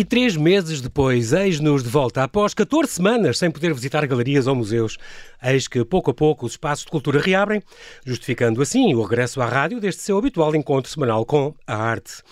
E 0.00 0.04
três 0.04 0.34
meses 0.34 0.80
depois, 0.80 1.34
eis-nos 1.34 1.82
de 1.82 1.90
volta, 1.90 2.22
após 2.22 2.54
14 2.54 2.90
semanas 2.90 3.36
sem 3.36 3.50
poder 3.50 3.74
visitar 3.74 4.06
galerias 4.06 4.46
ou 4.46 4.54
museus. 4.54 4.96
Eis 5.42 5.68
que, 5.68 5.84
pouco 5.84 6.10
a 6.10 6.14
pouco, 6.14 6.46
os 6.46 6.52
espaços 6.52 6.86
de 6.86 6.90
cultura 6.90 7.20
reabrem, 7.20 7.62
justificando 8.02 8.62
assim 8.62 8.94
o 8.94 9.02
regresso 9.02 9.42
à 9.42 9.44
rádio 9.44 9.78
deste 9.78 10.00
seu 10.00 10.16
habitual 10.16 10.56
encontro 10.56 10.90
semanal 10.90 11.26
com 11.26 11.54
a 11.66 11.76
arte. 11.76 12.22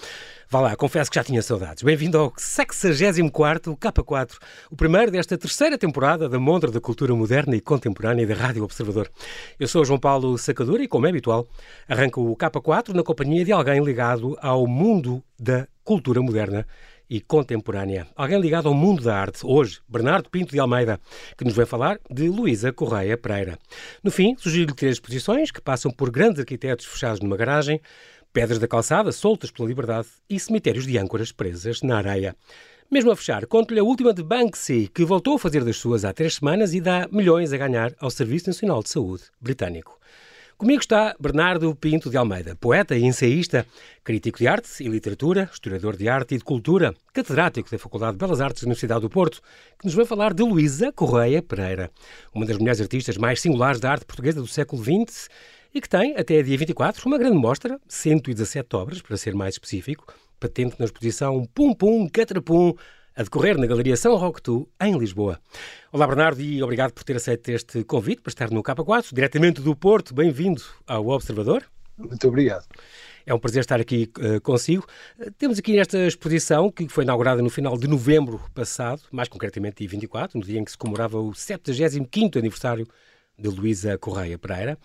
Vá 0.49 0.61
lá, 0.61 0.77
confesso 0.77 1.11
que 1.11 1.17
já 1.17 1.23
tinha 1.23 1.43
saudades. 1.43 1.83
Bem-vindo 1.83 2.17
ao 2.17 2.33
64º 2.33 3.77
K4, 3.77 4.39
o 4.71 4.77
primeiro 4.77 5.13
desta 5.13 5.37
terceira 5.37 5.77
temporada 5.77 6.27
da 6.27 6.39
Mondra 6.39 6.71
da 6.71 6.81
Cultura 6.81 7.15
Moderna 7.15 7.55
e 7.55 7.61
Contemporânea 7.61 8.27
da 8.27 8.33
Rádio 8.33 8.65
Observador. 8.65 9.11
Eu 9.61 9.69
sou 9.69 9.85
João 9.85 10.01
Paulo 10.01 10.39
Sacadura 10.39 10.83
e, 10.83 10.89
como 10.89 11.05
é 11.07 11.11
habitual, 11.11 11.47
arranco 11.87 12.23
o 12.23 12.35
K4 12.35 12.95
na 12.95 13.03
companhia 13.03 13.45
de 13.45 13.53
alguém 13.53 13.85
ligado 13.85 14.39
ao 14.41 14.67
mundo 14.67 15.23
da 15.39 15.69
cultura 15.85 16.23
moderna 16.23 16.67
e 17.09 17.21
contemporânea. 17.21 18.07
Alguém 18.15 18.41
ligado 18.41 18.69
ao 18.69 18.75
mundo 18.75 19.03
da 19.03 19.17
arte. 19.17 19.41
Hoje, 19.45 19.81
Bernardo 19.89 20.29
Pinto 20.29 20.53
de 20.53 20.61
Almeida, 20.61 21.01
que 21.37 21.45
nos 21.45 21.55
vai 21.55 21.67
falar 21.67 21.99
de 22.11 22.29
Luísa 22.29 22.73
Correia 22.73 23.17
Pereira. 23.17 23.59
No 24.03 24.11
fim, 24.11 24.37
sugiro-lhe 24.39 24.75
três 24.75 24.97
exposições 24.97 25.51
que 25.51 25.61
passam 25.61 25.91
por 25.91 26.11
grandes 26.11 26.41
arquitetos 26.41 26.87
fechados 26.87 27.21
numa 27.21 27.37
garagem, 27.37 27.81
pedras 28.33 28.59
da 28.59 28.69
calçada 28.69 29.11
soltas 29.13 29.51
pela 29.51 29.69
liberdade 29.69 30.09
e 30.29 30.39
cemitérios 30.39 30.87
de 30.87 30.99
âncoras 30.99 31.33
presas 31.33 31.83
na 31.83 31.97
areia. 31.97 32.37
Mesmo 32.91 33.11
a 33.11 33.17
fechar, 33.17 33.45
conto-lhe 33.47 33.81
a 33.81 33.85
última 33.85 34.15
de 34.15 34.23
Banksy, 34.23 34.89
que 34.95 35.05
voltou 35.05 35.35
a 35.35 35.39
fazer 35.39 35.63
das 35.63 35.77
suas 35.77 36.07
há 36.07 36.13
três 36.13 36.37
semanas 36.37 36.73
e 36.73 36.81
dá 36.81 37.07
milhões 37.13 37.53
a 37.53 37.59
ganhar 37.59 37.93
ao 38.01 38.11
Serviço 38.11 38.49
Nacional 38.49 38.83
de 38.83 38.89
Saúde 38.89 39.25
britânico. 39.39 39.99
Comigo 40.59 40.81
está 40.81 41.15
Bernardo 41.21 41.73
Pinto 41.77 42.11
de 42.11 42.17
Almeida, 42.17 42.57
poeta 42.57 42.97
e 42.97 43.05
ensaísta, 43.05 43.65
crítico 44.03 44.39
de 44.39 44.49
arte 44.49 44.83
e 44.83 44.89
literatura, 44.89 45.49
historiador 45.53 45.97
de 45.97 46.09
arte 46.09 46.35
e 46.35 46.39
de 46.39 46.43
cultura, 46.43 46.93
catedrático 47.13 47.71
da 47.71 47.79
Faculdade 47.79 48.15
de 48.15 48.19
Belas 48.19 48.41
Artes 48.41 48.63
da 48.63 48.67
Universidade 48.67 49.03
do 49.03 49.09
Porto, 49.09 49.41
que 49.79 49.87
nos 49.87 49.95
vai 49.95 50.05
falar 50.05 50.35
de 50.35 50.43
Luísa 50.43 50.91
Correia 50.91 51.41
Pereira, 51.41 51.93
uma 52.35 52.45
das 52.45 52.59
mulheres 52.59 52.81
artistas 52.81 53.17
mais 53.17 53.41
singulares 53.41 53.79
da 53.79 53.93
arte 53.93 54.05
portuguesa 54.05 54.41
do 54.41 54.49
século 54.49 54.83
XX 54.83 55.29
e 55.73 55.81
que 55.81 55.89
tem, 55.89 56.17
até 56.17 56.43
dia 56.43 56.59
24, 56.59 57.07
uma 57.07 57.19
grande 57.19 57.39
mostra, 57.39 57.81
117 57.87 58.75
obras, 58.75 59.01
para 59.01 59.17
ser 59.17 59.37
mais 59.37 59.55
específico, 59.55 60.13
patente 60.41 60.75
na 60.77 60.87
exposição 60.87 61.45
Pum 61.55 61.73
Pum 61.73 62.09
Catrapum, 62.09 62.75
a 63.19 63.23
decorrer 63.25 63.59
na 63.59 63.67
Galeria 63.67 63.97
São 63.97 64.15
Roque 64.15 64.41
em 64.81 64.97
Lisboa. 64.97 65.41
Olá, 65.91 66.07
Bernardo, 66.07 66.41
e 66.41 66.63
obrigado 66.63 66.93
por 66.93 67.03
ter 67.03 67.17
aceito 67.17 67.49
este 67.49 67.83
convite 67.83 68.23
para 68.23 68.31
estar 68.31 68.49
no 68.49 68.63
K4, 68.63 69.13
diretamente 69.13 69.61
do 69.61 69.75
Porto. 69.75 70.15
Bem-vindo 70.15 70.63
ao 70.87 71.09
Observador. 71.09 71.65
Muito 71.99 72.29
obrigado. 72.29 72.65
É 73.27 73.35
um 73.35 73.39
prazer 73.41 73.63
estar 73.63 73.81
aqui 73.81 74.09
uh, 74.19 74.41
consigo. 74.41 74.87
Uh, 75.19 75.33
temos 75.33 75.59
aqui 75.59 75.81
esta 75.81 75.99
exposição 76.07 76.71
que 76.71 76.89
foi 76.89 77.03
inaugurada 77.03 77.43
no 77.43 77.51
final 77.51 77.77
de 77.77 77.89
novembro 77.89 78.41
passado, 78.55 79.03
mais 79.11 79.29
concretamente 79.29 79.79
dia 79.79 79.89
24, 79.89 80.39
no 80.39 80.45
dia 80.45 80.61
em 80.61 80.65
que 80.65 80.71
se 80.71 80.79
comemorava 80.79 81.19
o 81.19 81.33
75º 81.33 82.37
aniversário 82.37 82.87
de 83.37 83.49
Luísa 83.49 83.99
Correia 83.99 84.39
Pereira. 84.39 84.79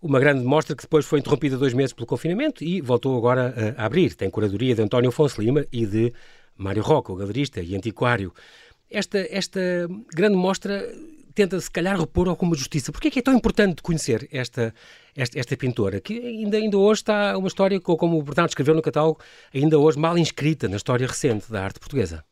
Uma 0.00 0.20
grande 0.20 0.44
mostra 0.44 0.76
que 0.76 0.82
depois 0.82 1.04
foi 1.04 1.18
interrompida 1.18 1.58
dois 1.58 1.74
meses 1.74 1.92
pelo 1.92 2.06
confinamento 2.06 2.62
e 2.62 2.80
voltou 2.80 3.18
agora 3.18 3.52
uh, 3.56 3.80
a 3.80 3.86
abrir. 3.86 4.14
Tem 4.14 4.30
curadoria 4.30 4.72
de 4.72 4.82
António 4.82 5.08
Afonso 5.08 5.42
Lima 5.42 5.66
e 5.72 5.84
de 5.84 6.12
Mário 6.56 6.82
Roca, 6.82 7.12
o 7.12 7.16
galerista 7.16 7.60
e 7.60 7.74
antiquário. 7.74 8.32
Esta, 8.90 9.18
esta 9.30 9.60
grande 10.14 10.36
mostra 10.36 10.86
tenta, 11.34 11.58
se 11.60 11.70
calhar, 11.70 11.98
repor 11.98 12.28
alguma 12.28 12.54
justiça. 12.54 12.92
Porquê 12.92 13.08
é 13.08 13.10
que 13.10 13.18
é 13.18 13.22
tão 13.22 13.34
importante 13.34 13.82
conhecer 13.82 14.28
esta, 14.30 14.74
esta, 15.16 15.38
esta 15.38 15.56
pintora, 15.56 16.00
que 16.00 16.18
ainda, 16.18 16.56
ainda 16.56 16.76
hoje 16.76 17.00
está 17.00 17.36
uma 17.36 17.48
história, 17.48 17.80
como 17.80 18.18
o 18.18 18.22
Bernardo 18.22 18.50
escreveu 18.50 18.74
no 18.74 18.82
catálogo, 18.82 19.20
ainda 19.54 19.78
hoje 19.78 19.98
mal 19.98 20.16
inscrita 20.16 20.68
na 20.68 20.76
história 20.76 21.06
recente 21.06 21.50
da 21.50 21.64
arte 21.64 21.80
portuguesa? 21.80 22.24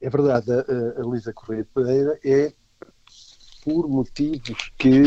É 0.00 0.08
verdade, 0.08 0.52
a, 0.52 1.00
a 1.00 1.02
Luísa 1.02 1.32
Correia 1.32 1.66
Pereira 1.74 2.18
é, 2.24 2.52
por 3.64 3.88
motivos 3.88 4.72
que 4.78 5.02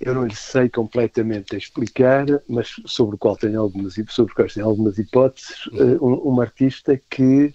eu 0.00 0.14
não 0.14 0.26
lhe 0.26 0.34
sei 0.34 0.68
completamente 0.68 1.56
explicar, 1.56 2.26
mas 2.48 2.76
sobre 2.84 3.16
o 3.16 3.18
qual 3.18 3.36
tenho 3.36 3.60
algumas, 3.60 3.94
sobre 4.10 4.34
quais 4.34 4.54
tenho 4.54 4.66
algumas 4.66 4.98
hipóteses, 4.98 5.66
uh, 5.66 6.04
uma 6.04 6.42
artista 6.44 7.00
que 7.10 7.54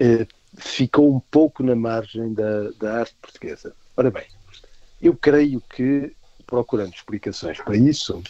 uh, 0.00 0.26
ficou 0.56 1.14
um 1.14 1.20
pouco 1.20 1.62
na 1.62 1.74
margem 1.74 2.32
da, 2.32 2.70
da 2.78 3.00
arte 3.00 3.14
portuguesa. 3.20 3.74
Ora 3.96 4.10
bem, 4.10 4.24
eu 5.00 5.14
creio 5.14 5.60
que, 5.74 6.12
procurando 6.46 6.94
explicações 6.94 7.58
para 7.60 7.76
isso, 7.76 8.22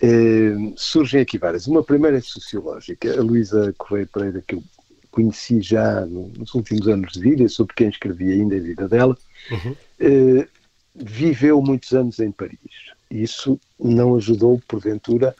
eh, 0.00 0.72
surgem 0.76 1.20
aqui 1.20 1.38
várias. 1.38 1.66
Uma 1.66 1.82
primeira 1.82 2.18
é 2.18 2.20
sociológica. 2.20 3.18
A 3.18 3.22
Luísa 3.22 3.72
Correia 3.78 4.08
Pereira, 4.12 4.42
que 4.46 4.56
eu 4.56 4.64
conheci 5.12 5.60
já 5.60 6.04
nos 6.06 6.54
últimos 6.54 6.88
anos 6.88 7.12
de 7.12 7.20
vida, 7.20 7.48
sobre 7.48 7.74
quem 7.74 7.88
escrevi 7.88 8.32
ainda 8.32 8.56
a 8.56 8.60
vida 8.60 8.88
dela, 8.88 9.16
uhum. 9.50 9.76
eh, 10.00 10.48
viveu 10.94 11.62
muitos 11.62 11.92
anos 11.92 12.18
em 12.18 12.30
Paris. 12.30 12.58
Isso 13.10 13.60
não 13.78 14.16
ajudou, 14.16 14.60
porventura, 14.66 15.34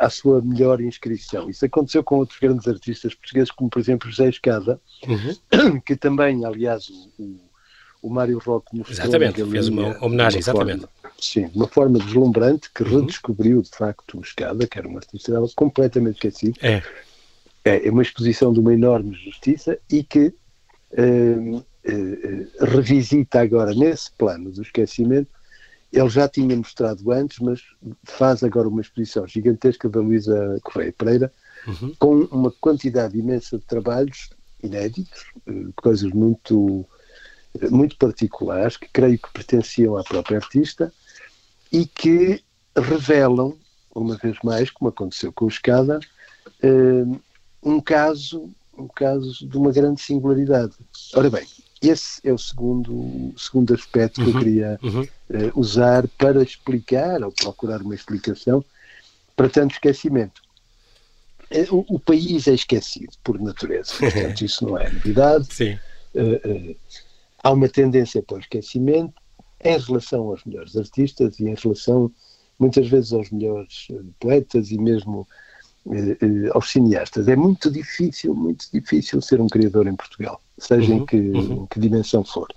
à 0.00 0.08
sua 0.08 0.40
melhor 0.40 0.80
inscrição. 0.80 1.50
Isso 1.50 1.64
aconteceu 1.64 2.02
com 2.02 2.16
outros 2.18 2.38
grandes 2.38 2.68
artistas 2.68 3.14
portugueses, 3.14 3.50
como 3.50 3.68
por 3.68 3.80
exemplo 3.80 4.10
José 4.10 4.28
Escada, 4.28 4.80
uhum. 5.06 5.80
que 5.84 5.96
também, 5.96 6.44
aliás, 6.44 6.88
o, 7.18 7.40
o 8.02 8.10
Mário 8.10 8.38
Roque 8.38 8.76
mostrou 8.76 8.98
Exatamente, 8.98 9.44
fez 9.44 9.68
uma 9.68 9.96
homenagem, 10.04 10.38
uma 10.38 10.42
exatamente. 10.42 10.80
Forma, 10.80 11.12
sim, 11.20 11.50
uma 11.54 11.66
forma 11.66 11.98
deslumbrante 11.98 12.70
que 12.72 12.82
uhum. 12.82 13.00
redescobriu 13.00 13.62
de 13.62 13.70
facto 13.70 14.18
o 14.18 14.20
Escada, 14.20 14.66
que 14.66 14.78
era 14.78 14.86
uma 14.86 14.98
artista 14.98 15.32
completamente 15.54 16.16
esquecido. 16.16 16.58
É. 16.62 16.82
é. 17.64 17.88
É 17.88 17.90
uma 17.90 18.02
exposição 18.02 18.52
de 18.52 18.60
uma 18.60 18.72
enorme 18.72 19.16
justiça 19.16 19.76
e 19.90 20.04
que 20.04 20.32
uh, 20.92 21.64
revisita 22.60 23.40
agora 23.40 23.74
nesse 23.74 24.10
plano 24.12 24.50
do 24.50 24.62
esquecimento 24.62 25.30
ele 25.92 26.08
já 26.08 26.28
tinha 26.28 26.56
mostrado 26.56 27.10
antes, 27.10 27.38
mas 27.38 27.60
faz 28.04 28.42
agora 28.42 28.68
uma 28.68 28.80
exposição 28.80 29.26
gigantesca 29.26 29.88
da 29.88 30.00
Luísa 30.00 30.58
Correia 30.62 30.92
Pereira, 30.92 31.32
uhum. 31.66 31.94
com 31.98 32.14
uma 32.24 32.50
quantidade 32.50 33.18
imensa 33.18 33.58
de 33.58 33.64
trabalhos 33.64 34.30
inéditos, 34.62 35.24
eh, 35.46 35.52
coisas 35.76 36.10
muito, 36.12 36.84
muito 37.70 37.96
particulares, 37.96 38.76
que 38.76 38.88
creio 38.88 39.18
que 39.18 39.32
pertenciam 39.32 39.96
à 39.96 40.04
própria 40.04 40.38
artista, 40.38 40.92
e 41.72 41.86
que 41.86 42.42
revelam, 42.76 43.56
uma 43.94 44.16
vez 44.16 44.36
mais, 44.44 44.70
como 44.70 44.90
aconteceu 44.90 45.32
com 45.32 45.46
o 45.46 45.48
Escada, 45.48 46.00
eh, 46.62 47.18
um 47.62 47.80
caso, 47.80 48.50
um 48.76 48.88
caso 48.88 49.48
de 49.48 49.56
uma 49.56 49.72
grande 49.72 50.00
singularidade. 50.00 50.74
Ora 51.14 51.30
bem, 51.30 51.46
esse 51.82 52.20
é 52.26 52.32
o 52.32 52.38
segundo, 52.38 53.34
segundo 53.36 53.74
aspecto 53.74 54.22
que 54.22 54.30
eu 54.30 54.34
uhum, 54.34 54.38
queria 54.38 54.78
uhum. 54.82 55.02
uh, 55.02 55.60
usar 55.60 56.08
para 56.08 56.42
explicar, 56.42 57.22
ou 57.22 57.30
procurar 57.30 57.82
uma 57.82 57.94
explicação, 57.94 58.64
para 59.34 59.48
tanto 59.48 59.72
esquecimento. 59.72 60.40
Eh, 61.50 61.66
o, 61.70 61.84
o 61.88 62.00
país 62.00 62.48
é 62.48 62.54
esquecido 62.54 63.12
por 63.22 63.38
natureza, 63.40 63.92
portanto, 64.00 64.42
isso 64.42 64.66
não 64.66 64.78
é 64.78 64.90
novidade. 64.90 65.52
Sim. 65.52 65.78
Uh, 66.14 66.70
uh, 66.70 66.76
há 67.42 67.50
uma 67.50 67.68
tendência 67.68 68.22
para 68.22 68.38
o 68.38 68.40
esquecimento 68.40 69.14
em 69.62 69.78
relação 69.78 70.28
aos 70.28 70.44
melhores 70.44 70.76
artistas 70.76 71.38
e 71.38 71.44
em 71.44 71.54
relação, 71.54 72.10
muitas 72.58 72.88
vezes, 72.88 73.12
aos 73.12 73.30
melhores 73.30 73.88
poetas 74.18 74.70
e 74.70 74.78
mesmo 74.78 75.26
aos 76.52 76.70
cineastas. 76.70 77.28
É 77.28 77.36
muito 77.36 77.70
difícil, 77.70 78.34
muito 78.34 78.66
difícil 78.72 79.20
ser 79.20 79.40
um 79.40 79.48
criador 79.48 79.86
em 79.86 79.96
Portugal 79.96 80.40
seja 80.58 80.92
uhum, 80.92 80.98
em, 80.98 81.06
que, 81.06 81.16
uhum. 81.16 81.62
em 81.62 81.66
que 81.66 81.80
dimensão 81.80 82.24
for. 82.24 82.48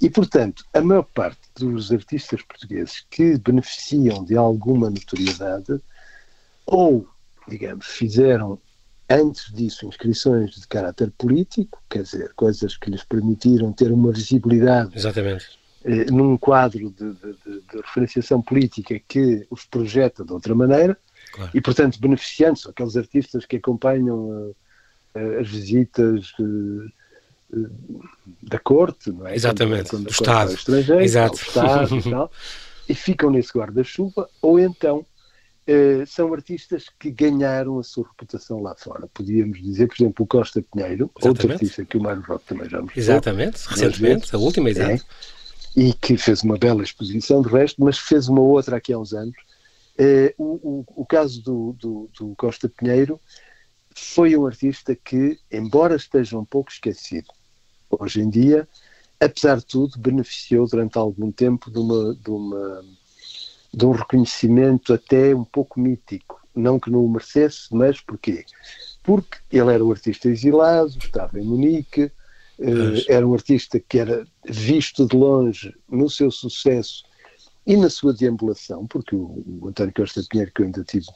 E, 0.00 0.10
portanto, 0.10 0.64
a 0.74 0.80
maior 0.80 1.04
parte 1.04 1.40
dos 1.56 1.92
artistas 1.92 2.42
portugueses 2.42 3.04
que 3.10 3.38
beneficiam 3.38 4.24
de 4.24 4.36
alguma 4.36 4.90
notoriedade, 4.90 5.80
ou, 6.66 7.06
digamos, 7.48 7.86
fizeram 7.86 8.58
antes 9.08 9.52
disso 9.52 9.86
inscrições 9.86 10.52
de 10.52 10.66
caráter 10.66 11.12
político, 11.16 11.80
quer 11.88 12.02
dizer, 12.02 12.32
coisas 12.34 12.76
que 12.76 12.90
lhes 12.90 13.04
permitiram 13.04 13.72
ter 13.72 13.92
uma 13.92 14.10
visibilidade 14.10 14.96
Exatamente. 14.96 15.46
Eh, 15.84 16.06
num 16.10 16.36
quadro 16.36 16.90
de, 16.90 17.12
de, 17.12 17.32
de, 17.44 17.60
de, 17.60 17.80
referenciação 17.84 18.40
política 18.40 18.98
que 19.06 19.46
os 19.50 19.64
projeta 19.64 20.24
de 20.24 20.32
outra 20.32 20.54
maneira, 20.54 20.96
claro. 21.32 21.50
e, 21.52 21.60
portanto, 21.60 21.98
beneficiando-se, 22.00 22.68
aqueles 22.68 22.96
artistas 22.96 23.46
que 23.46 23.56
acompanham 23.56 24.18
uh, 24.18 25.40
as 25.40 25.48
visitas. 25.48 26.32
Uh, 26.38 26.90
da 28.42 28.58
corte, 28.58 29.10
não 29.12 29.26
é? 29.26 29.34
Exatamente, 29.34 29.90
quando, 29.90 29.90
quando 29.90 30.04
do 30.04 30.10
Estado. 30.10 30.54
Estrangeiro, 30.54 31.02
Exato. 31.02 31.34
Estado 31.34 31.98
e 31.98 32.02
tal, 32.10 32.32
e 32.88 32.94
ficam 32.94 33.30
nesse 33.30 33.52
guarda-chuva, 33.52 34.26
ou 34.40 34.58
então 34.58 35.04
eh, 35.64 36.04
são 36.06 36.34
artistas 36.34 36.86
que 36.98 37.10
ganharam 37.10 37.78
a 37.78 37.84
sua 37.84 38.04
reputação 38.04 38.60
lá 38.60 38.74
fora. 38.74 39.08
Podíamos 39.14 39.62
dizer, 39.62 39.86
por 39.86 40.02
exemplo, 40.02 40.24
o 40.24 40.26
Costa 40.26 40.60
Pinheiro, 40.62 41.10
Exatamente. 41.16 41.28
outro 41.28 41.52
artista 41.52 41.84
que 41.84 41.96
o 41.96 42.02
Mário 42.02 42.22
Roque 42.22 42.46
também 42.46 42.68
já 42.68 42.80
mostrou. 42.80 43.02
Exatamente, 43.02 43.68
recentemente, 43.68 44.34
a 44.34 44.38
última, 44.38 44.70
exato. 44.70 44.90
É, 44.90 45.80
e 45.80 45.92
que 45.94 46.16
fez 46.16 46.42
uma 46.42 46.58
bela 46.58 46.82
exposição 46.82 47.42
de 47.42 47.48
resto, 47.48 47.82
mas 47.82 47.96
fez 47.96 48.28
uma 48.28 48.40
outra 48.40 48.76
aqui 48.76 48.92
há 48.92 48.98
uns 48.98 49.12
anos. 49.12 49.36
Eh, 49.98 50.34
o, 50.38 50.44
o, 50.44 51.02
o, 51.02 51.06
caso 51.06 51.42
do, 51.42 51.76
do, 51.78 52.10
do 52.18 52.34
Costa 52.36 52.68
Pinheiro 52.68 53.20
foi 53.94 54.36
um 54.36 54.46
artista 54.46 54.96
que, 54.96 55.38
embora 55.50 55.96
esteja 55.96 56.38
um 56.38 56.44
pouco 56.44 56.70
esquecido, 56.70 57.28
hoje 57.90 58.22
em 58.22 58.30
dia, 58.30 58.66
apesar 59.20 59.58
de 59.58 59.66
tudo, 59.66 59.98
beneficiou 59.98 60.66
durante 60.66 60.96
algum 60.96 61.30
tempo 61.30 61.70
de, 61.70 61.78
uma, 61.78 62.14
de, 62.14 62.30
uma, 62.30 62.84
de 63.72 63.86
um 63.86 63.90
reconhecimento 63.90 64.94
até 64.94 65.34
um 65.34 65.44
pouco 65.44 65.78
mítico. 65.78 66.40
Não 66.54 66.78
que 66.78 66.90
não 66.90 67.04
o 67.04 67.10
merecesse, 67.10 67.68
mas 67.70 68.00
porquê? 68.00 68.44
Porque 69.02 69.38
ele 69.50 69.72
era 69.72 69.84
um 69.84 69.90
artista 69.90 70.28
exilado, 70.28 70.96
estava 70.98 71.38
em 71.38 71.44
Munique, 71.44 72.10
eh, 72.58 73.04
era 73.08 73.26
um 73.26 73.32
artista 73.32 73.80
que 73.80 73.98
era 73.98 74.26
visto 74.44 75.06
de 75.06 75.16
longe 75.16 75.74
no 75.88 76.10
seu 76.10 76.30
sucesso 76.30 77.04
e 77.66 77.76
na 77.76 77.88
sua 77.88 78.12
deambulação, 78.12 78.86
porque 78.86 79.14
o, 79.14 79.42
o 79.60 79.68
António 79.68 79.92
Costa 79.94 80.22
Pinheiro, 80.28 80.52
que 80.52 80.62
eu 80.62 80.66
ainda 80.66 80.84
tive 80.84 81.06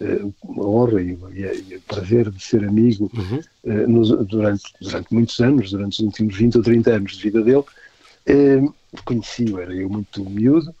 uh, 0.00 0.34
a 0.44 0.66
honra 0.66 1.02
e, 1.02 1.18
e, 1.32 1.72
e, 1.72 1.76
o 1.76 1.80
prazer 1.82 2.30
de 2.30 2.42
ser 2.42 2.64
amigo 2.64 3.10
uhum. 3.14 3.40
uh, 3.64 3.88
nos, 3.88 4.08
durante, 4.26 4.72
durante 4.80 5.12
muitos 5.12 5.40
anos, 5.40 5.70
durante 5.70 5.92
os 5.94 6.00
últimos 6.00 6.36
20 6.36 6.58
ou 6.58 6.62
30 6.62 6.90
anos 6.90 7.16
de 7.16 7.22
vida 7.22 7.42
dele, 7.42 7.58
uh, 7.58 8.74
conheci-o, 9.04 9.58
era 9.58 9.74
eu 9.74 9.88
muito 9.88 10.24
miúdo. 10.24 10.74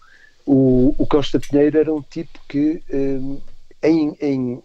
O, 0.46 0.94
o, 0.98 1.06
Costa 1.06 1.38
Pinheiro 1.38 1.78
era 1.78 1.94
um 1.94 2.02
tipo 2.02 2.38
que 2.48 2.82
em, 3.82 4.16
em, 4.20 4.62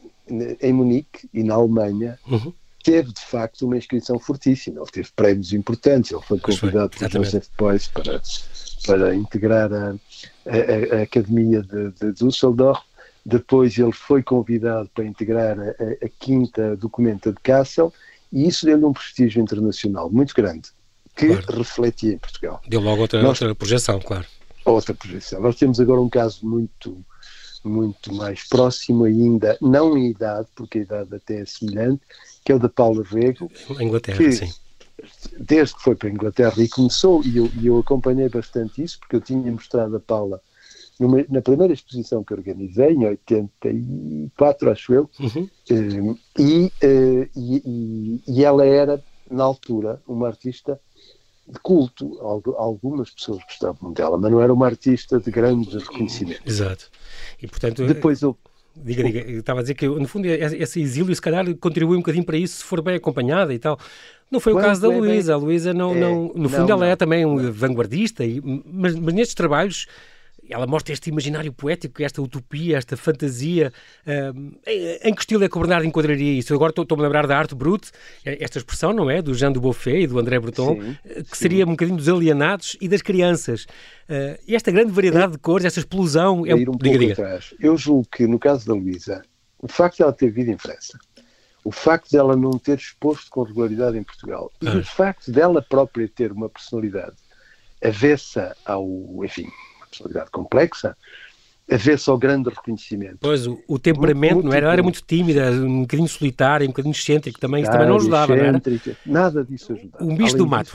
em 0.61 0.73
Munique 0.73 1.29
e 1.33 1.43
na 1.43 1.55
Alemanha 1.55 2.17
uhum. 2.27 2.53
Teve 2.85 3.11
de 3.11 3.21
facto 3.21 3.65
uma 3.65 3.77
inscrição 3.77 4.19
fortíssima. 4.19 4.79
Ele 4.79 4.91
teve 4.91 5.09
prémios 5.15 5.51
importantes, 5.51 6.11
ele 6.11 6.21
foi 6.21 6.39
convidado 6.39 6.91
por 6.91 7.09
Joseph 7.09 7.47
Beuys 7.57 7.87
para, 7.87 8.21
para 8.85 9.15
integrar 9.15 9.73
a, 9.73 9.95
a, 10.45 10.99
a 10.99 11.01
Academia 11.01 11.61
de, 11.61 11.91
de 11.91 12.13
Düsseldorf 12.13 12.81
depois 13.25 13.75
ele 13.77 13.91
foi 13.91 14.21
convidado 14.21 14.87
para 14.93 15.03
integrar 15.03 15.57
a, 15.59 16.05
a 16.05 16.09
quinta 16.19 16.75
documenta 16.75 17.31
de 17.33 17.39
Kassel 17.41 17.91
e 18.31 18.47
isso 18.47 18.65
deu-lhe 18.65 18.85
um 18.85 18.93
prestígio 18.93 19.41
internacional 19.41 20.11
muito 20.11 20.33
grande, 20.35 20.69
que 21.15 21.27
claro. 21.27 21.57
refletia 21.57 22.13
em 22.13 22.17
Portugal. 22.19 22.61
Deu 22.67 22.79
logo 22.79 23.01
outra, 23.01 23.21
Nós, 23.21 23.41
outra 23.41 23.55
projeção, 23.55 23.99
claro. 23.99 24.25
Outra 24.63 24.93
projeção. 24.93 25.41
Nós 25.41 25.55
temos 25.55 25.79
agora 25.79 25.99
um 26.01 26.09
caso 26.09 26.45
muito, 26.45 27.03
muito 27.63 28.13
mais 28.13 28.47
próximo 28.47 29.05
ainda, 29.05 29.57
não 29.59 29.97
em 29.97 30.11
idade, 30.11 30.47
porque 30.55 30.79
a 30.79 30.81
idade 30.81 31.15
até 31.15 31.41
é 31.41 31.45
semelhante, 31.45 32.01
que 32.45 32.51
é 32.51 32.55
o 32.55 32.59
da 32.59 32.69
Paula 32.69 33.03
Rego. 33.03 33.51
Inglaterra, 33.79 34.17
que, 34.17 34.31
sim. 34.31 34.53
Desde 35.37 35.75
que 35.75 35.81
foi 35.81 35.95
para 35.95 36.07
a 36.07 36.11
Inglaterra 36.11 36.63
e 36.63 36.69
começou, 36.69 37.21
e 37.25 37.37
eu, 37.37 37.49
e 37.59 37.67
eu 37.67 37.79
acompanhei 37.79 38.29
bastante 38.29 38.81
isso, 38.81 38.99
porque 38.99 39.15
eu 39.15 39.21
tinha 39.21 39.51
mostrado 39.51 39.97
a 39.97 39.99
Paula 39.99 40.39
numa, 40.99 41.25
na 41.29 41.41
primeira 41.41 41.73
exposição 41.73 42.23
que 42.23 42.33
organizei, 42.33 42.93
em 42.93 43.05
84, 43.05 44.71
acho 44.71 44.93
eu, 44.93 45.09
uhum. 45.19 45.49
Eh, 45.69 46.15
e, 46.39 46.71
eh, 46.81 47.29
e, 47.35 47.61
e, 47.65 48.21
e, 48.27 48.43
ela 48.43 48.65
era, 48.65 49.03
na 49.29 49.43
altura, 49.43 50.01
uma 50.07 50.27
artista 50.27 50.79
de 51.47 51.59
culto. 51.59 52.17
Algumas 52.57 53.09
pessoas 53.09 53.43
gostavam 53.43 53.91
dela, 53.91 54.17
mas 54.17 54.31
não 54.31 54.41
era 54.41 54.53
uma 54.53 54.65
artista 54.65 55.19
de 55.19 55.29
grande 55.31 55.77
reconhecimento. 55.77 56.41
Exato. 56.45 56.89
E, 57.41 57.47
portanto, 57.47 57.85
depois 57.85 58.21
eu. 58.21 58.37
Diga, 58.75 59.03
diga, 59.03 59.19
eu 59.21 59.39
estava 59.39 59.59
a 59.59 59.63
dizer 59.63 59.73
que, 59.73 59.87
no 59.87 60.07
fundo, 60.07 60.25
esse 60.25 60.81
exílio, 60.81 61.15
se 61.15 61.21
calhar, 61.21 61.45
contribui 61.55 61.95
um 61.95 62.01
bocadinho 62.01 62.25
para 62.25 62.37
isso, 62.37 62.57
se 62.57 62.63
for 62.63 62.81
bem 62.81 62.95
acompanhada 62.95 63.53
e 63.53 63.59
tal. 63.59 63.79
Não 64.29 64.39
foi 64.39 64.53
o 64.53 64.57
caso 64.57 64.81
da 64.81 64.89
Luísa. 64.89 65.33
A 65.33 65.37
Luísa, 65.37 65.73
não, 65.73 65.95
é, 65.95 65.99
não, 65.99 66.31
no 66.35 66.49
fundo, 66.49 66.67
não, 66.67 66.77
ela 66.77 66.87
é 66.87 66.91
é 66.91 66.95
também 66.95 67.25
um 67.25 67.51
vanguardista, 67.51 68.25
e, 68.25 68.41
mas, 68.65 68.95
mas 68.95 69.13
nestes 69.13 69.35
trabalhos 69.35 69.87
ela 70.49 70.67
mostra 70.67 70.93
este 70.93 71.09
imaginário 71.09 71.51
poético, 71.51 72.01
esta 72.03 72.21
utopia, 72.21 72.77
esta 72.77 72.95
fantasia. 72.95 73.71
Em, 74.65 75.09
em, 75.09 75.13
que 75.13 75.21
estilo 75.21 75.43
é 75.43 75.49
que 75.49 75.57
o 75.57 75.61
Bernardo 75.61 75.85
enquadraria 75.85 76.33
isso? 76.33 76.53
Eu 76.53 76.57
agora 76.57 76.69
estou-me 76.69 77.03
a 77.03 77.05
lembrar 77.05 77.27
da 77.27 77.37
arte 77.37 77.55
brute, 77.55 77.91
é, 78.23 78.43
esta 78.43 78.57
expressão, 78.57 78.93
não 78.93 79.09
é? 79.09 79.21
Do 79.21 79.33
Jean 79.33 79.51
de 79.51 79.59
Beaufet 79.59 80.03
e 80.03 80.07
do 80.07 80.19
André 80.19 80.39
Breton, 80.39 80.81
sim, 80.81 80.97
eh, 81.05 81.23
que 81.23 81.37
sim. 81.37 81.43
seria 81.43 81.65
um 81.65 81.71
bocadinho 81.71 81.97
dos 81.97 82.09
alienados 82.09 82.77
e 82.79 82.87
das 82.87 83.01
crianças. 83.01 83.63
Uh, 84.07 84.37
e 84.47 84.55
esta 84.55 84.71
grande 84.71 84.91
variedade 84.91 85.33
de 85.33 85.37
cores, 85.39 85.65
esta 85.65 85.79
explosão. 85.79 86.45
É, 86.45 86.51
ir 86.51 86.69
um 86.69 86.77
diga, 86.77 86.99
diga. 86.99 87.13
Atrás. 87.13 87.53
Eu 87.59 87.75
julgo 87.77 88.07
que, 88.11 88.27
no 88.27 88.37
caso 88.37 88.67
da 88.67 88.73
Luísa, 88.73 89.23
o 89.59 89.67
facto 89.67 89.97
de 89.97 90.03
ela 90.03 90.13
ter 90.13 90.29
vindo 90.29 90.51
em 90.51 90.57
França, 90.57 90.97
o 91.63 91.71
facto 91.71 92.11
dela 92.11 92.35
não 92.35 92.51
ter 92.59 92.77
exposto 92.77 93.29
com 93.31 93.41
regularidade 93.41 93.97
em 93.97 94.03
Portugal 94.03 94.51
e 94.61 94.67
ah. 94.67 94.77
o 94.77 94.83
facto 94.83 95.31
dela 95.31 95.61
própria 95.63 96.07
ter 96.07 96.31
uma 96.31 96.47
personalidade 96.47 97.15
avessa 97.83 98.55
ao, 98.65 98.85
enfim, 99.23 99.47
personalidade 99.97 100.31
complexa, 100.31 100.95
haver 101.69 101.97
só 101.97 102.15
grande 102.15 102.49
reconhecimento. 102.49 103.17
Pois, 103.21 103.47
o, 103.47 103.59
o 103.67 103.79
temperamento, 103.79 104.35
muito, 104.35 104.45
não 104.45 104.53
era? 104.53 104.67
Ela 104.67 104.73
era 104.73 104.83
muito 104.83 105.01
tímida, 105.01 105.49
um 105.51 105.81
bocadinho 105.81 106.07
solitária, 106.07 106.65
um 106.65 106.69
bocadinho 106.69 106.91
excêntrico 106.91 107.39
também, 107.39 107.63
isso 107.63 107.71
também 107.71 107.87
não 107.87 107.95
ajudava, 107.95 108.35
não? 108.35 108.61
Nada 109.05 109.43
disso 109.43 109.73
ajudava. 109.73 110.03
Um 110.03 110.15
bicho 110.15 110.35
Além 110.35 110.37
do 110.37 110.47
mato. 110.47 110.71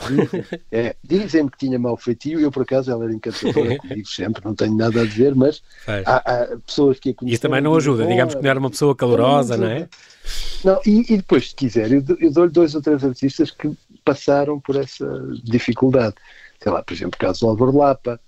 É, 0.73 0.97
dizem-me 1.03 1.51
que 1.51 1.59
tinha 1.59 1.79
mau 1.79 1.97
feitio, 1.97 2.41
eu 2.41 2.51
por 2.51 2.63
acaso 2.63 2.91
ela 2.91 3.05
era 3.05 3.13
encantadora 3.13 3.77
comigo 3.79 4.09
sempre, 4.09 4.45
não 4.45 4.55
tenho 4.55 4.77
nada 4.77 5.03
a 5.03 5.07
dizer, 5.07 5.35
mas 5.35 5.63
há, 5.87 6.17
há, 6.17 6.57
pessoas 6.67 6.99
que 6.99 7.11
a 7.11 7.15
conhecem. 7.15 7.35
Isso 7.35 7.43
também 7.43 7.61
não 7.61 7.75
ajuda, 7.75 8.07
digamos 8.07 8.35
que 8.35 8.43
não 8.43 8.51
era 8.51 8.59
uma 8.59 8.71
pessoa 8.71 8.95
calorosa, 8.95 9.57
não, 9.57 9.67
não 9.67 9.73
é? 9.73 9.89
Não, 10.65 10.81
e, 10.85 11.15
e, 11.15 11.17
depois, 11.17 11.51
se 11.51 11.55
quiser, 11.55 11.91
eu, 11.93 12.05
eu 12.19 12.33
dou-lhe 12.33 12.53
dois 12.53 12.75
ou 12.75 12.83
três 12.83 13.05
artistas 13.05 13.51
que 13.51 13.71
passaram 14.05 14.59
por 14.61 14.77
essa 14.77 15.07
dificuldade. 15.45 16.17
Sei 16.63 16.71
lá, 16.71 16.83
por 16.83 16.93
exemplo, 16.93 17.17
o 17.17 17.19
caso 17.19 17.41
do 17.41 17.49
Álvaro 17.49 17.77
Lapa, 17.77 18.21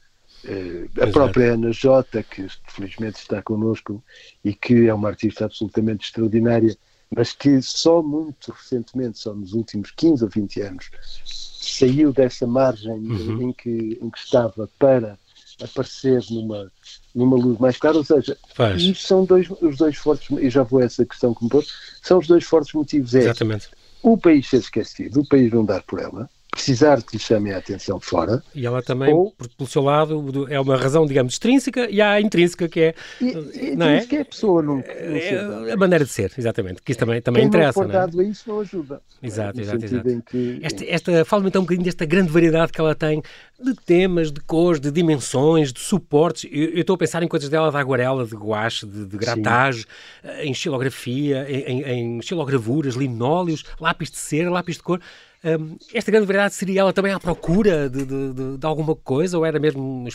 a 1.00 1.06
própria 1.08 1.44
é. 1.44 1.48
Ana 1.50 1.72
Jota, 1.72 2.22
que 2.22 2.46
felizmente 2.68 3.18
está 3.18 3.42
connosco 3.42 4.02
e 4.44 4.54
que 4.54 4.88
é 4.88 4.94
uma 4.94 5.08
artista 5.08 5.44
absolutamente 5.44 6.06
extraordinária, 6.06 6.76
mas 7.14 7.32
que 7.32 7.60
só 7.60 8.02
muito 8.02 8.52
recentemente, 8.52 9.18
só 9.18 9.34
nos 9.34 9.52
últimos 9.52 9.90
15 9.90 10.24
ou 10.24 10.30
20 10.30 10.60
anos, 10.62 10.90
saiu 11.24 12.12
dessa 12.12 12.46
margem 12.46 12.92
uhum. 12.92 13.42
em, 13.42 13.52
que, 13.52 13.98
em 14.00 14.10
que 14.10 14.18
estava 14.18 14.68
para 14.78 15.18
aparecer 15.62 16.22
numa, 16.30 16.70
numa 17.14 17.36
luz 17.36 17.58
mais 17.58 17.76
clara, 17.76 17.98
ou 17.98 18.04
seja, 18.04 18.36
Faz. 18.54 18.82
e 18.82 18.94
são 18.94 19.24
dois, 19.24 19.48
os 19.50 19.76
dois 19.76 19.96
fortes, 19.96 20.28
e 20.38 20.50
já 20.50 20.62
vou 20.62 20.80
a 20.80 20.84
essa 20.84 21.04
questão 21.04 21.34
que 21.34 21.44
me 21.44 21.50
pôs, 21.50 21.68
são 22.02 22.18
os 22.18 22.26
dois 22.26 22.44
fortes 22.44 22.72
motivos. 22.72 23.14
É 23.14 23.20
Exatamente. 23.20 23.68
o 24.02 24.16
país 24.16 24.48
ser 24.48 24.58
esquecido, 24.58 25.20
o 25.20 25.28
país 25.28 25.52
não 25.52 25.64
dar 25.64 25.82
por 25.82 26.00
ela, 26.00 26.28
precisar 26.52 27.02
que 27.02 27.16
lhe 27.16 27.18
chamem 27.18 27.52
a 27.54 27.58
atenção 27.58 27.98
fora. 27.98 28.42
E 28.54 28.66
ela 28.66 28.82
também, 28.82 29.12
ou, 29.12 29.34
pelo 29.56 29.68
seu 29.68 29.82
lado, 29.82 30.46
é 30.50 30.60
uma 30.60 30.76
razão, 30.76 31.06
digamos, 31.06 31.32
extrínseca 31.32 31.88
e 31.90 32.00
há 32.00 32.12
a 32.12 32.20
intrínseca 32.20 32.68
que 32.68 32.80
é. 32.80 32.94
E, 33.20 33.74
não 33.74 33.86
é? 33.86 34.04
que 34.04 34.16
é 34.16 34.20
a 34.20 34.24
pessoa 34.24 34.62
não, 34.62 34.76
não 34.76 34.82
é, 34.84 35.72
A 35.72 35.76
maneira 35.76 36.04
de 36.04 36.10
ser, 36.10 36.30
exatamente, 36.36 36.82
que 36.82 36.92
isso 36.92 37.00
também, 37.00 37.22
também 37.22 37.40
Quem 37.40 37.48
interessa. 37.48 37.80
Não 37.80 37.86
for 37.86 37.92
dado 37.92 38.20
a 38.20 38.24
isso 38.24 38.44
não 38.46 38.60
ajuda. 38.60 39.00
Exato, 39.22 39.58
é? 39.58 39.62
exato, 39.62 39.84
exato. 39.84 40.22
Que... 40.26 40.60
Esta, 40.62 40.84
esta, 40.84 41.24
fala-me 41.24 41.48
então 41.48 41.62
um 41.62 41.64
bocadinho 41.64 41.84
desta 41.86 42.04
grande 42.04 42.30
variedade 42.30 42.70
que 42.70 42.80
ela 42.80 42.94
tem 42.94 43.22
de 43.58 43.74
temas, 43.74 44.30
de 44.30 44.40
cores, 44.40 44.78
de 44.78 44.90
dimensões, 44.90 45.72
de 45.72 45.80
suportes. 45.80 46.44
Eu, 46.52 46.70
eu 46.70 46.80
estou 46.82 46.94
a 46.94 46.98
pensar 46.98 47.22
em 47.22 47.28
coisas 47.28 47.48
dela 47.48 47.70
de 47.70 47.76
aguarela, 47.78 48.26
de 48.26 48.36
guache, 48.36 48.84
de, 48.84 49.06
de 49.06 49.16
gratagem, 49.16 49.86
eh, 50.22 50.44
em 50.44 50.52
xilografia, 50.52 51.46
em, 51.48 51.82
em, 51.82 52.16
em 52.18 52.22
xilogravuras, 52.22 52.94
linóleos, 52.94 53.64
lápis 53.80 54.10
de 54.10 54.18
cera, 54.18 54.50
lápis 54.50 54.76
de 54.76 54.82
cor. 54.82 55.00
Um, 55.44 55.76
esta 55.92 56.10
grande 56.10 56.26
verdade 56.26 56.54
seria 56.54 56.82
ela 56.82 56.92
também 56.92 57.12
à 57.12 57.18
procura 57.18 57.90
de, 57.90 58.04
de, 58.04 58.58
de, 58.58 58.66
alguma 58.66 58.94
coisa 58.94 59.36
ou 59.36 59.44
era 59.44 59.58
mesmo 59.58 59.82
uma, 59.82 60.08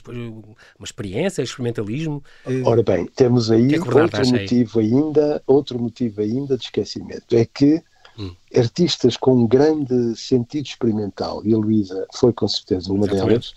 uma 0.80 0.86
experiência, 0.86 1.42
experimentalismo? 1.42 2.24
Ora 2.64 2.82
bem, 2.82 3.06
temos 3.08 3.52
aí 3.52 3.76
é 3.76 3.80
outro 3.80 4.26
motivo 4.26 4.80
aí? 4.80 4.94
ainda, 4.94 5.44
outro 5.46 5.80
motivo 5.80 6.22
ainda 6.22 6.58
de 6.58 6.64
esquecimento, 6.64 7.36
é 7.36 7.44
que 7.44 7.84
hum. 8.18 8.34
artistas 8.56 9.18
com 9.18 9.34
um 9.36 9.48
grande 9.48 10.16
sentido 10.16 10.66
experimental, 10.66 11.42
e 11.44 11.54
a 11.54 11.58
Luísa 11.58 12.08
foi 12.16 12.32
com 12.32 12.48
certeza 12.48 12.94
uma 12.94 13.06
Exatamente. 13.06 13.28
delas, 13.28 13.54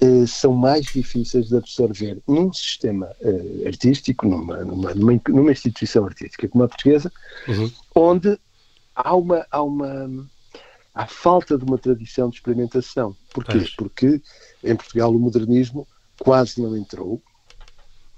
eh, 0.00 0.24
são 0.24 0.52
mais 0.52 0.86
difíceis 0.86 1.48
de 1.48 1.56
absorver 1.56 2.18
num 2.28 2.52
sistema 2.52 3.10
eh, 3.20 3.66
artístico, 3.66 4.24
numa, 4.28 4.58
numa, 4.58 4.94
numa, 4.94 5.20
numa, 5.28 5.50
instituição 5.50 6.04
artística 6.04 6.46
como 6.46 6.62
a 6.62 6.68
portuguesa, 6.68 7.10
uhum. 7.48 7.70
onde 7.96 8.38
há 8.94 9.16
uma, 9.16 9.44
há 9.50 9.60
uma 9.60 10.28
há 10.98 11.06
falta 11.06 11.56
de 11.56 11.64
uma 11.64 11.78
tradição 11.78 12.28
de 12.28 12.36
experimentação. 12.36 13.16
Porquê? 13.32 13.64
Porque 13.76 14.20
em 14.64 14.74
Portugal 14.74 15.14
o 15.14 15.18
modernismo 15.18 15.86
quase 16.18 16.60
não 16.60 16.76
entrou, 16.76 17.22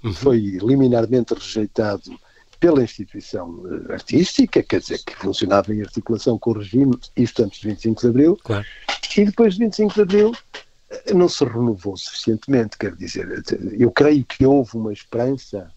uhum. 0.03 0.11
foi 0.11 0.39
liminarmente 0.39 1.35
rejeitado 1.35 2.19
pela 2.59 2.83
instituição 2.83 3.63
eh, 3.67 3.93
artística, 3.93 4.63
quer 4.63 4.79
dizer, 4.79 4.99
que 5.05 5.15
funcionava 5.15 5.71
em 5.73 5.81
articulação 5.81 6.39
com 6.39 6.49
o 6.49 6.53
regime, 6.57 6.97
isto 7.15 7.43
antes 7.43 7.61
de 7.61 7.67
25 7.67 8.01
de 8.01 8.07
Abril, 8.07 8.39
claro. 8.43 8.65
e 9.15 9.25
depois 9.25 9.53
de 9.53 9.59
25 9.59 9.93
de 9.93 10.01
Abril 10.01 10.31
eh, 10.89 11.13
não 11.13 11.29
se 11.29 11.45
renovou 11.45 11.95
suficientemente, 11.95 12.79
quer 12.79 12.95
dizer, 12.95 13.43
eu 13.77 13.91
creio 13.91 14.25
que 14.25 14.43
houve 14.43 14.75
uma 14.75 14.91
esperança 14.91 15.71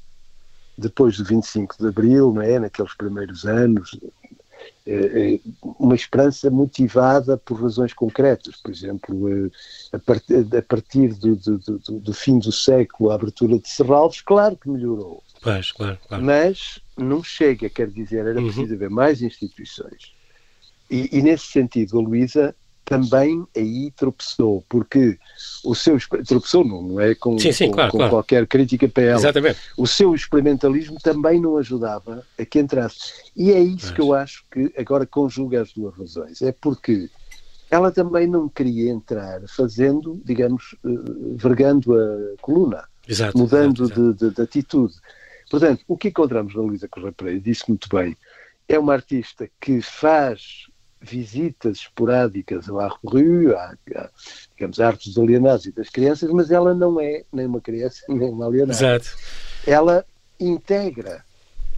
depois 0.76 1.16
de 1.16 1.24
25 1.24 1.76
de 1.78 1.88
Abril, 1.88 2.32
não 2.32 2.42
é, 2.42 2.58
naqueles 2.58 2.94
primeiros 2.94 3.44
anos, 3.44 3.98
uma 5.78 5.94
esperança 5.94 6.50
motivada 6.50 7.36
por 7.38 7.60
razões 7.60 7.92
concretas, 7.92 8.56
por 8.56 8.70
exemplo, 8.70 9.46
eh, 9.46 9.50
a 9.92 10.62
partir 10.62 11.14
do, 11.14 11.36
do, 11.36 11.58
do, 11.58 12.00
do 12.00 12.12
fim 12.12 12.38
do 12.38 12.52
século, 12.52 13.10
a 13.10 13.14
abertura 13.14 13.58
de 13.58 13.68
Serralves, 13.68 14.20
claro 14.20 14.56
que 14.56 14.68
melhorou. 14.68 15.22
Pois, 15.42 15.72
claro, 15.72 15.98
claro. 16.06 16.22
Mas 16.22 16.80
não 16.96 17.22
chega, 17.22 17.68
quer 17.68 17.88
dizer, 17.88 18.26
era 18.26 18.38
uhum. 18.38 18.46
preciso 18.46 18.74
haver 18.74 18.90
mais 18.90 19.22
instituições. 19.22 20.12
E, 20.90 21.08
e, 21.16 21.22
nesse 21.22 21.46
sentido, 21.46 21.98
a 21.98 22.02
Luísa 22.02 22.54
também 22.84 23.46
aí 23.56 23.90
tropeçou, 23.92 24.64
porque 24.68 25.18
o 25.64 25.74
seu 25.74 25.98
tropeçou 26.26 26.64
não, 26.64 26.82
não 26.82 27.00
é 27.00 27.14
com, 27.14 27.38
sim, 27.38 27.52
sim, 27.52 27.66
com, 27.66 27.72
claro, 27.72 27.90
com 27.90 27.98
claro. 27.98 28.10
qualquer 28.10 28.46
crítica 28.46 28.88
para 28.88 29.02
ela. 29.02 29.18
Exatamente. 29.20 29.58
O 29.76 29.86
seu 29.86 30.14
experimentalismo 30.14 30.98
também 31.02 31.40
não 31.40 31.56
ajudava 31.56 32.24
a 32.38 32.44
que 32.44 32.58
entrasse. 32.58 33.12
E 33.36 33.50
é 33.52 33.60
isso 33.60 33.86
Mas... 33.86 33.90
que 33.90 34.00
eu 34.00 34.14
acho 34.14 34.44
que 34.50 34.72
agora 34.76 35.06
conjuga 35.06 35.62
as 35.62 35.72
duas 35.72 35.96
razões. 35.96 36.42
É 36.42 36.52
porque 36.52 37.08
ela 37.70 37.90
também 37.90 38.26
não 38.26 38.48
queria 38.48 38.90
entrar 38.90 39.40
fazendo, 39.48 40.20
digamos, 40.24 40.74
uh, 40.84 41.36
vergando 41.36 41.94
a 41.94 42.36
coluna, 42.40 42.84
exato, 43.08 43.36
mudando 43.36 43.84
exato, 43.84 44.00
exato. 44.00 44.14
De, 44.14 44.28
de, 44.28 44.34
de, 44.36 44.42
atitude. 44.42 44.94
Portanto, 45.50 45.84
o 45.88 45.96
que 45.96 46.08
encontramos 46.08 46.54
na 46.54 46.62
Luísa 46.62 46.88
Correia 46.88 47.12
Pereira, 47.12 47.40
disse 47.40 47.68
muito 47.68 47.88
bem, 47.88 48.16
é 48.68 48.78
uma 48.78 48.92
artista 48.92 49.48
que 49.60 49.80
faz 49.80 50.68
visitas 51.04 51.78
esporádicas 51.78 52.68
ao 52.68 52.80
Art 52.80 52.98
Rue, 53.04 53.54
à, 53.54 53.76
à, 53.94 54.10
digamos, 54.56 54.80
à 54.80 54.88
arte 54.88 55.08
dos 55.08 55.18
alienados 55.18 55.66
e 55.66 55.72
das 55.72 55.88
crianças, 55.88 56.30
mas 56.30 56.50
ela 56.50 56.74
não 56.74 57.00
é 57.00 57.24
nem 57.32 57.46
uma 57.46 57.60
criança 57.60 58.02
nem 58.08 58.30
uma 58.30 58.46
alienada. 58.46 58.72
Exato. 58.72 59.16
Ela 59.66 60.04
integra 60.40 61.24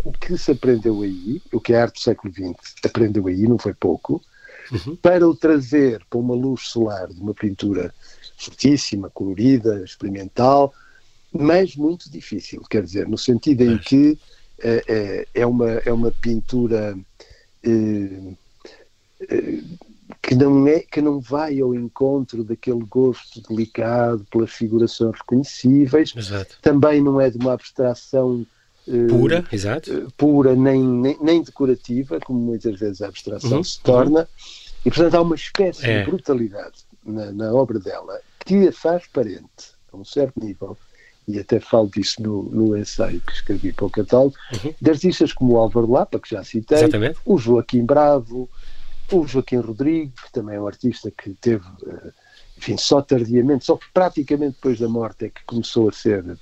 o 0.04 0.12
que 0.12 0.38
se 0.38 0.52
aprendeu 0.52 1.02
aí, 1.02 1.42
o 1.52 1.60
que 1.60 1.74
a 1.74 1.82
arte 1.82 1.94
do 1.94 2.00
século 2.00 2.32
XX 2.32 2.74
aprendeu 2.84 3.26
aí, 3.26 3.42
não 3.42 3.58
foi 3.58 3.74
pouco, 3.74 4.22
uhum. 4.70 4.96
para 4.96 5.26
o 5.26 5.34
trazer 5.34 6.04
para 6.08 6.18
uma 6.18 6.34
luz 6.34 6.68
solar 6.68 7.08
de 7.08 7.20
uma 7.20 7.34
pintura 7.34 7.92
fortíssima, 8.36 9.10
colorida, 9.10 9.82
experimental, 9.82 10.72
mas 11.32 11.74
muito 11.74 12.10
difícil, 12.10 12.62
quer 12.70 12.82
dizer, 12.82 13.08
no 13.08 13.18
sentido 13.18 13.62
em 13.62 13.78
que 13.78 14.18
é, 14.58 14.84
é, 14.86 15.26
é 15.34 15.46
uma, 15.46 15.70
é 15.70 15.92
uma 15.92 16.10
pintura 16.10 16.96
eh, 17.62 18.34
que 20.22 20.34
não 20.34 20.66
é 20.66 20.80
que 20.80 21.00
não 21.00 21.20
vai 21.20 21.60
ao 21.60 21.74
encontro 21.74 22.44
daquele 22.44 22.84
gosto 22.84 23.40
delicado 23.48 24.26
pelas 24.30 24.50
figurações 24.50 25.16
reconhecíveis 25.16 26.12
exato. 26.16 26.58
também 26.60 27.00
não 27.00 27.20
é 27.20 27.30
de 27.30 27.38
uma 27.38 27.52
abstração 27.52 28.46
uh, 28.86 29.06
pura 29.08 29.44
exato 29.52 29.92
uh, 29.92 30.12
pura 30.16 30.54
nem, 30.54 30.82
nem, 30.82 31.16
nem, 31.20 31.42
decorativa 31.42 32.20
como 32.20 32.38
muitas 32.38 32.78
vezes 32.78 33.02
a 33.02 33.08
abstração 33.08 33.58
uhum, 33.58 33.64
se 33.64 33.80
torna 33.80 34.20
uhum. 34.20 34.26
e 34.84 34.90
portanto 34.90 35.14
há 35.14 35.22
uma 35.22 35.34
espécie 35.34 35.86
é. 35.86 36.00
de 36.00 36.10
brutalidade 36.10 36.84
na, 37.04 37.32
na, 37.32 37.52
obra 37.52 37.78
dela 37.78 38.20
que 38.44 38.68
a 38.68 38.72
faz 38.72 39.06
parente 39.06 39.76
a 39.92 39.96
um 39.96 40.04
certo 40.04 40.38
nível 40.40 40.76
e 41.28 41.40
até 41.40 41.58
falo 41.58 41.88
disso 41.88 42.22
no, 42.22 42.44
no 42.44 42.76
ensaio 42.76 43.20
que 43.20 43.32
escrevi 43.32 43.72
para 43.72 43.86
o 43.86 43.90
catálogo, 43.90 44.36
uhum. 44.52 44.72
de 44.80 44.90
artistas 44.90 45.32
como 45.32 45.54
o 45.54 45.56
Álvaro 45.56 45.90
Lapa, 45.90 46.20
que 46.20 46.30
já 46.30 46.44
citei, 46.44 46.78
Exatamente. 46.78 47.18
o 47.24 47.36
Joaquim 47.36 47.84
Bravo, 47.84 48.48
o 49.12 49.26
Joaquim 49.26 49.58
Rodrigues, 49.58 50.20
que 50.20 50.32
também 50.32 50.56
é 50.56 50.60
um 50.60 50.66
artista 50.66 51.10
que 51.10 51.34
teve, 51.34 51.64
eh, 51.86 52.12
enfim, 52.58 52.76
só 52.76 53.00
tardiamente, 53.02 53.64
só 53.64 53.78
praticamente 53.92 54.56
depois 54.56 54.78
da 54.78 54.88
morte 54.88 55.26
é 55.26 55.28
que 55.28 55.44
começou 55.44 55.88
a 55.88 55.92
ser 55.92 56.38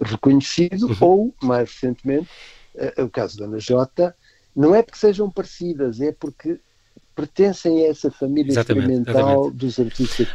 reconhecido, 0.00 0.86
uhum. 0.88 0.96
ou, 1.00 1.34
mais 1.42 1.70
recentemente, 1.72 2.28
é 2.74 3.02
o 3.02 3.08
caso 3.08 3.38
da 3.38 3.46
Ana 3.46 3.58
Jota, 3.58 4.14
não 4.54 4.74
é 4.74 4.82
porque 4.82 4.98
sejam 4.98 5.30
parecidas, 5.30 6.00
é 6.00 6.12
porque 6.12 6.60
pertencem 7.14 7.84
a 7.84 7.88
essa 7.88 8.10
família 8.10 8.50
exatamente, 8.50 8.84
experimental 8.84 9.30
exatamente. 9.30 9.56
dos 9.56 9.80
artistas 9.80 10.28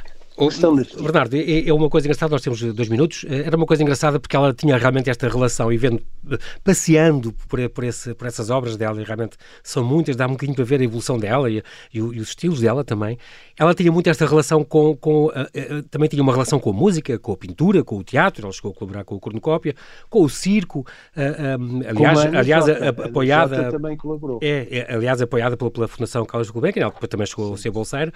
Bernardo, 1.02 1.36
é, 1.36 1.68
é, 1.68 1.74
uma 1.74 1.90
coisa 1.90 2.08
engraçada, 2.08 2.32
nós 2.32 2.42
temos 2.42 2.62
dois 2.62 2.90
minutos, 2.90 3.26
eh, 3.30 3.44
era 3.46 3.56
uma 3.56 3.66
coisa 3.66 3.84
engraçada 3.84 4.20
porque 4.20 4.36
ela 4.36 4.54
tinha 4.54 4.78
realmente 4.78 5.10
esta 5.10 5.28
relação 5.28 5.72
e 5.72 5.78
vendo, 5.78 6.02
eh, 6.32 6.38
passeando 6.64 7.34
por, 7.48 7.70
por, 7.70 7.84
esse, 7.84 8.14
por 8.14 8.28
essas 8.28 8.50
obras 8.50 8.78
dela, 8.78 9.02
e 9.02 9.04
realmente 9.04 9.38
são 9.62 9.84
muitas, 9.84 10.16
dá 10.16 10.26
um 10.26 10.32
bocadinho 10.32 10.56
para 10.56 10.64
ver 10.64 10.80
a 10.80 10.84
evolução 10.84 11.20
dela 11.20 11.50
e, 11.50 11.62
e, 11.94 12.02
os 12.02 12.30
estilos 12.30 12.62
dela 12.62 12.84
também. 12.84 13.18
Ela 13.60 13.74
tinha 13.74 13.92
muito 13.92 14.10
esta 14.10 14.26
relação 14.26 14.64
com, 14.64 14.96
com 14.96 15.30
também 15.92 16.10
tinha 16.10 16.24
uma 16.24 16.32
relação 16.32 16.60
com 16.60 16.70
a 16.70 16.74
música, 16.74 17.20
com 17.20 17.34
a 17.34 17.38
pintura, 17.38 17.84
com 17.84 17.98
o 17.98 18.04
teatro, 18.04 18.46
ela 18.46 18.54
chegou 18.54 18.72
a 18.72 18.74
colaborar 18.74 19.04
com 19.04 19.16
o 19.16 19.20
cornucópia, 19.20 19.76
com 20.10 20.24
o 20.24 20.30
circo, 20.30 20.86
uh, 21.16 21.62
um, 21.62 21.82
aliás, 21.88 22.20
aliás 22.34 22.66
Jota, 22.66 22.90
apoiada... 22.90 23.72
também 23.72 23.98
colaborou. 23.98 24.40
É, 24.42 24.86
é, 24.90 24.96
aliás, 24.96 25.22
apoiada 25.22 25.56
pela, 25.58 25.70
pela 25.70 25.88
Fundação 25.88 26.26
Carlos 26.26 26.50
Gulbenkian, 26.50 26.84
ela 26.84 26.92
também 27.08 27.28
chegou 27.28 27.54
a 27.54 27.58
ser 27.58 27.70
bolseiro, 27.72 28.12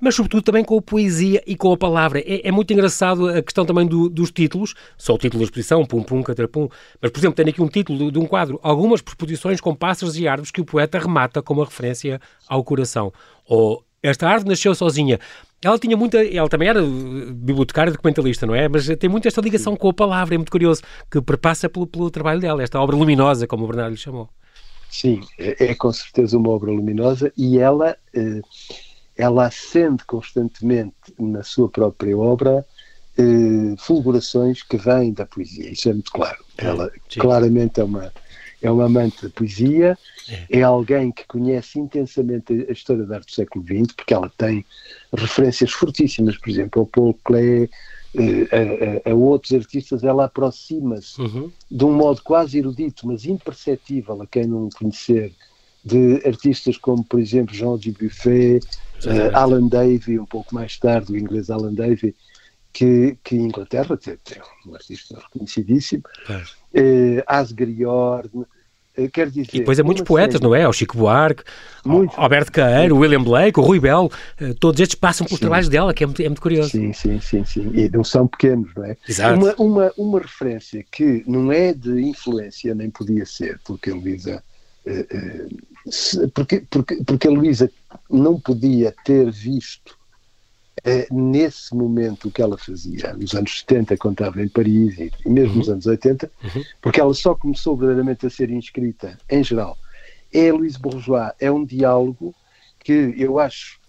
mas 0.00 0.14
sobretudo 0.14 0.42
também 0.42 0.64
com 0.64 0.78
a 0.78 0.82
poesia 0.82 1.42
e 1.46 1.56
com 1.56 1.72
a 1.72 1.76
palavra. 1.76 2.20
É, 2.20 2.48
é 2.48 2.52
muito 2.52 2.72
engraçado 2.72 3.28
a 3.28 3.42
questão 3.42 3.64
também 3.64 3.86
do, 3.86 4.08
dos 4.08 4.30
títulos, 4.30 4.74
só 4.96 5.14
o 5.14 5.18
título 5.18 5.40
da 5.40 5.44
exposição, 5.44 5.84
Pum 5.84 6.02
Pum 6.02 6.22
Catrapum, 6.22 6.68
mas 7.00 7.10
por 7.10 7.18
exemplo 7.18 7.36
tem 7.36 7.48
aqui 7.48 7.62
um 7.62 7.68
título 7.68 8.10
de, 8.10 8.18
um 8.18 8.26
quadro, 8.26 8.58
algumas 8.62 9.00
proposições 9.00 9.60
com 9.60 9.74
pássaros 9.74 10.18
e 10.18 10.28
árvores 10.28 10.50
que 10.50 10.60
o 10.60 10.64
poeta 10.64 10.98
remata 10.98 11.42
como 11.42 11.62
referência 11.62 12.20
ao 12.48 12.62
coração. 12.62 13.12
Ou 13.48 13.84
esta 14.02 14.28
árvore 14.28 14.50
nasceu 14.50 14.74
sozinha. 14.74 15.18
Ela 15.62 15.78
tinha 15.78 15.96
muita. 15.96 16.24
Ela 16.24 16.48
também 16.48 16.68
era 16.68 16.80
bibliotecária, 16.82 17.90
documentalista, 17.90 18.46
não 18.46 18.54
é? 18.54 18.68
Mas 18.68 18.86
tem 18.98 19.10
muito 19.10 19.26
esta 19.26 19.40
ligação 19.40 19.74
com 19.74 19.88
a 19.88 19.92
palavra, 19.92 20.34
é 20.34 20.38
muito 20.38 20.52
curioso, 20.52 20.82
que 21.10 21.20
perpassa 21.20 21.68
pelo, 21.68 21.86
pelo 21.86 22.10
trabalho 22.10 22.40
dela, 22.40 22.62
esta 22.62 22.80
obra 22.80 22.94
luminosa, 22.94 23.46
como 23.46 23.64
o 23.64 23.66
Bernardo 23.66 23.92
lhe 23.92 23.96
chamou. 23.96 24.28
Sim, 24.90 25.20
é, 25.38 25.70
é 25.70 25.74
com 25.74 25.92
certeza 25.92 26.36
uma 26.36 26.50
obra 26.50 26.70
luminosa 26.70 27.32
e 27.36 27.58
ela. 27.58 27.96
Eh, 28.14 28.40
ela 29.16 29.46
acende 29.46 30.04
constantemente 30.04 30.94
na 31.18 31.42
sua 31.42 31.68
própria 31.68 32.16
obra 32.16 32.64
eh, 33.18 33.74
fulgurações 33.78 34.62
que 34.62 34.76
vêm 34.76 35.12
da 35.12 35.24
poesia, 35.24 35.70
isso 35.70 35.88
é 35.88 35.92
muito 35.92 36.12
claro. 36.12 36.44
Ela 36.58 36.90
Sim. 37.08 37.20
claramente 37.20 37.80
é 37.80 37.84
uma, 37.84 38.12
é 38.60 38.70
uma 38.70 38.84
amante 38.84 39.22
da 39.22 39.30
poesia, 39.30 39.96
é. 40.28 40.58
é. 40.58 40.62
alguém 40.62 41.10
que 41.10 41.26
conhece 41.26 41.78
intensamente 41.78 42.66
a 42.68 42.72
história 42.72 43.04
da 43.04 43.16
arte 43.16 43.28
do 43.28 43.34
século 43.34 43.64
XX, 43.64 43.94
porque 43.94 44.12
ela 44.12 44.30
tem 44.36 44.64
referências 45.14 45.72
fortíssimas, 45.72 46.36
por 46.36 46.50
exemplo, 46.50 46.82
ao 46.82 46.86
Paul 46.86 47.14
Klee, 47.24 47.70
eh, 48.14 49.02
a, 49.04 49.08
a, 49.08 49.12
a, 49.12 49.14
outros 49.14 49.52
artistas, 49.52 50.04
ela 50.04 50.26
aproxima-se 50.26 51.20
uhum. 51.20 51.50
de 51.70 51.84
um 51.84 51.92
modo 51.92 52.22
quase 52.22 52.58
erudito, 52.58 53.06
mas 53.06 53.24
imperceptível 53.24 54.20
a 54.20 54.26
quem 54.26 54.46
não 54.46 54.68
conhecer, 54.70 55.32
de 55.84 56.20
artistas 56.26 56.76
como, 56.76 57.04
por 57.04 57.20
exemplo, 57.20 57.54
Jean 57.54 57.76
Dubuffet, 57.76 58.60
uh, 59.04 59.36
Alan 59.36 59.68
Davey, 59.68 60.18
um 60.18 60.26
pouco 60.26 60.54
mais 60.54 60.78
tarde, 60.78 61.12
o 61.12 61.16
inglês 61.16 61.50
Alan 61.50 61.74
Davey, 61.74 62.14
que, 62.72 63.16
que 63.24 63.36
em 63.36 63.46
Inglaterra 63.46 63.96
tem, 63.96 64.16
tem 64.24 64.42
um 64.66 64.74
artista 64.74 65.18
reconhecidíssimo, 65.18 66.02
uh, 66.28 67.22
uh, 68.34 69.10
quer 69.12 69.28
dizer... 69.30 69.48
E 69.52 69.58
depois 69.58 69.78
há 69.78 69.84
muitos 69.84 70.04
poetas, 70.04 70.34
série. 70.34 70.44
não 70.44 70.54
é? 70.54 70.68
O 70.68 70.72
Chico 70.72 70.96
Buarque, 70.96 71.42
muito. 71.84 72.12
Alberto 72.18 72.52
Caeiro, 72.52 72.96
o 72.96 72.98
William 72.98 73.22
Blake, 73.22 73.58
o 73.58 73.62
Rui 73.62 73.80
Bell, 73.80 74.10
uh, 74.40 74.54
todos 74.54 74.80
estes 74.80 74.94
passam 74.94 75.26
pelos 75.26 75.38
sim. 75.38 75.44
trabalhos 75.44 75.68
dela, 75.68 75.94
que 75.94 76.04
é 76.04 76.06
muito, 76.06 76.22
é 76.22 76.28
muito 76.28 76.42
curioso. 76.42 76.70
Sim, 76.70 76.92
sim, 76.92 77.20
sim, 77.20 77.44
sim, 77.44 77.70
e 77.74 77.88
não 77.88 78.04
são 78.04 78.26
pequenos, 78.26 78.70
não 78.74 78.84
é? 78.84 78.96
Exato. 79.08 79.38
Uma, 79.38 79.54
uma, 79.56 79.92
uma 79.96 80.20
referência 80.20 80.84
que 80.90 81.22
não 81.26 81.52
é 81.52 81.72
de 81.72 82.00
influência, 82.00 82.74
nem 82.74 82.90
podia 82.90 83.24
ser, 83.24 83.60
porque 83.64 83.90
a 83.90 83.94
Luísa... 85.86 86.28
porque, 86.34 86.64
porque, 86.68 86.96
porque 87.04 87.28
a 87.28 87.30
Luísa 87.30 87.70
não 88.10 88.38
podia 88.38 88.94
ter 89.04 89.30
visto 89.30 89.96
eh, 90.84 91.06
nesse 91.10 91.74
momento 91.74 92.28
o 92.28 92.30
que 92.30 92.42
ela 92.42 92.58
fazia, 92.58 93.12
nos 93.14 93.34
anos 93.34 93.60
70, 93.60 93.96
quando 93.96 94.14
estava 94.20 94.42
em 94.42 94.48
Paris 94.48 94.98
e, 94.98 95.12
e 95.24 95.30
mesmo 95.30 95.52
uhum. 95.52 95.58
nos 95.58 95.68
anos 95.68 95.86
80, 95.86 96.30
uhum. 96.42 96.64
porque 96.82 97.00
ela 97.00 97.14
só 97.14 97.34
começou 97.34 97.76
verdadeiramente 97.76 98.26
a 98.26 98.30
ser 98.30 98.50
inscrita, 98.50 99.18
em 99.30 99.42
geral, 99.42 99.76
é 100.32 100.50
a 100.50 100.54
Louise 100.54 100.78
Bourgeois. 100.78 101.32
É 101.40 101.50
um 101.50 101.64
diálogo 101.64 102.34
que 102.80 103.14
eu 103.16 103.38
acho 103.38 103.80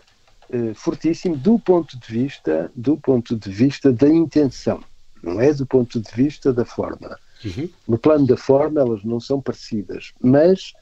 eh, 0.50 0.74
fortíssimo 0.74 1.36
do 1.36 1.60
ponto 1.60 2.00
de 2.00 2.08
vista 2.08 2.72
do 2.75 2.98
ponto 2.98 3.36
de 3.36 3.50
vista 3.50 3.92
da 3.92 4.08
intenção, 4.08 4.82
não 5.22 5.42
é 5.42 5.54
do 5.54 5.66
ponto 5.66 6.00
de 6.00 6.12
vista 6.16 6.54
da 6.54 6.63
forma. 6.63 7.18
Uhum. 7.44 7.70
No 7.88 7.98
plano 7.98 8.25
da 8.25 8.38
forma, 8.38 8.80
elas 8.80 9.04
não 9.04 9.20
são 9.20 9.42
parecidas, 9.42 10.13
mas 10.22 10.74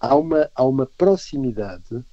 há 0.00 0.16
uma, 0.16 0.50
há 0.54 0.64
uma 0.64 0.86
proximidade 0.86 2.04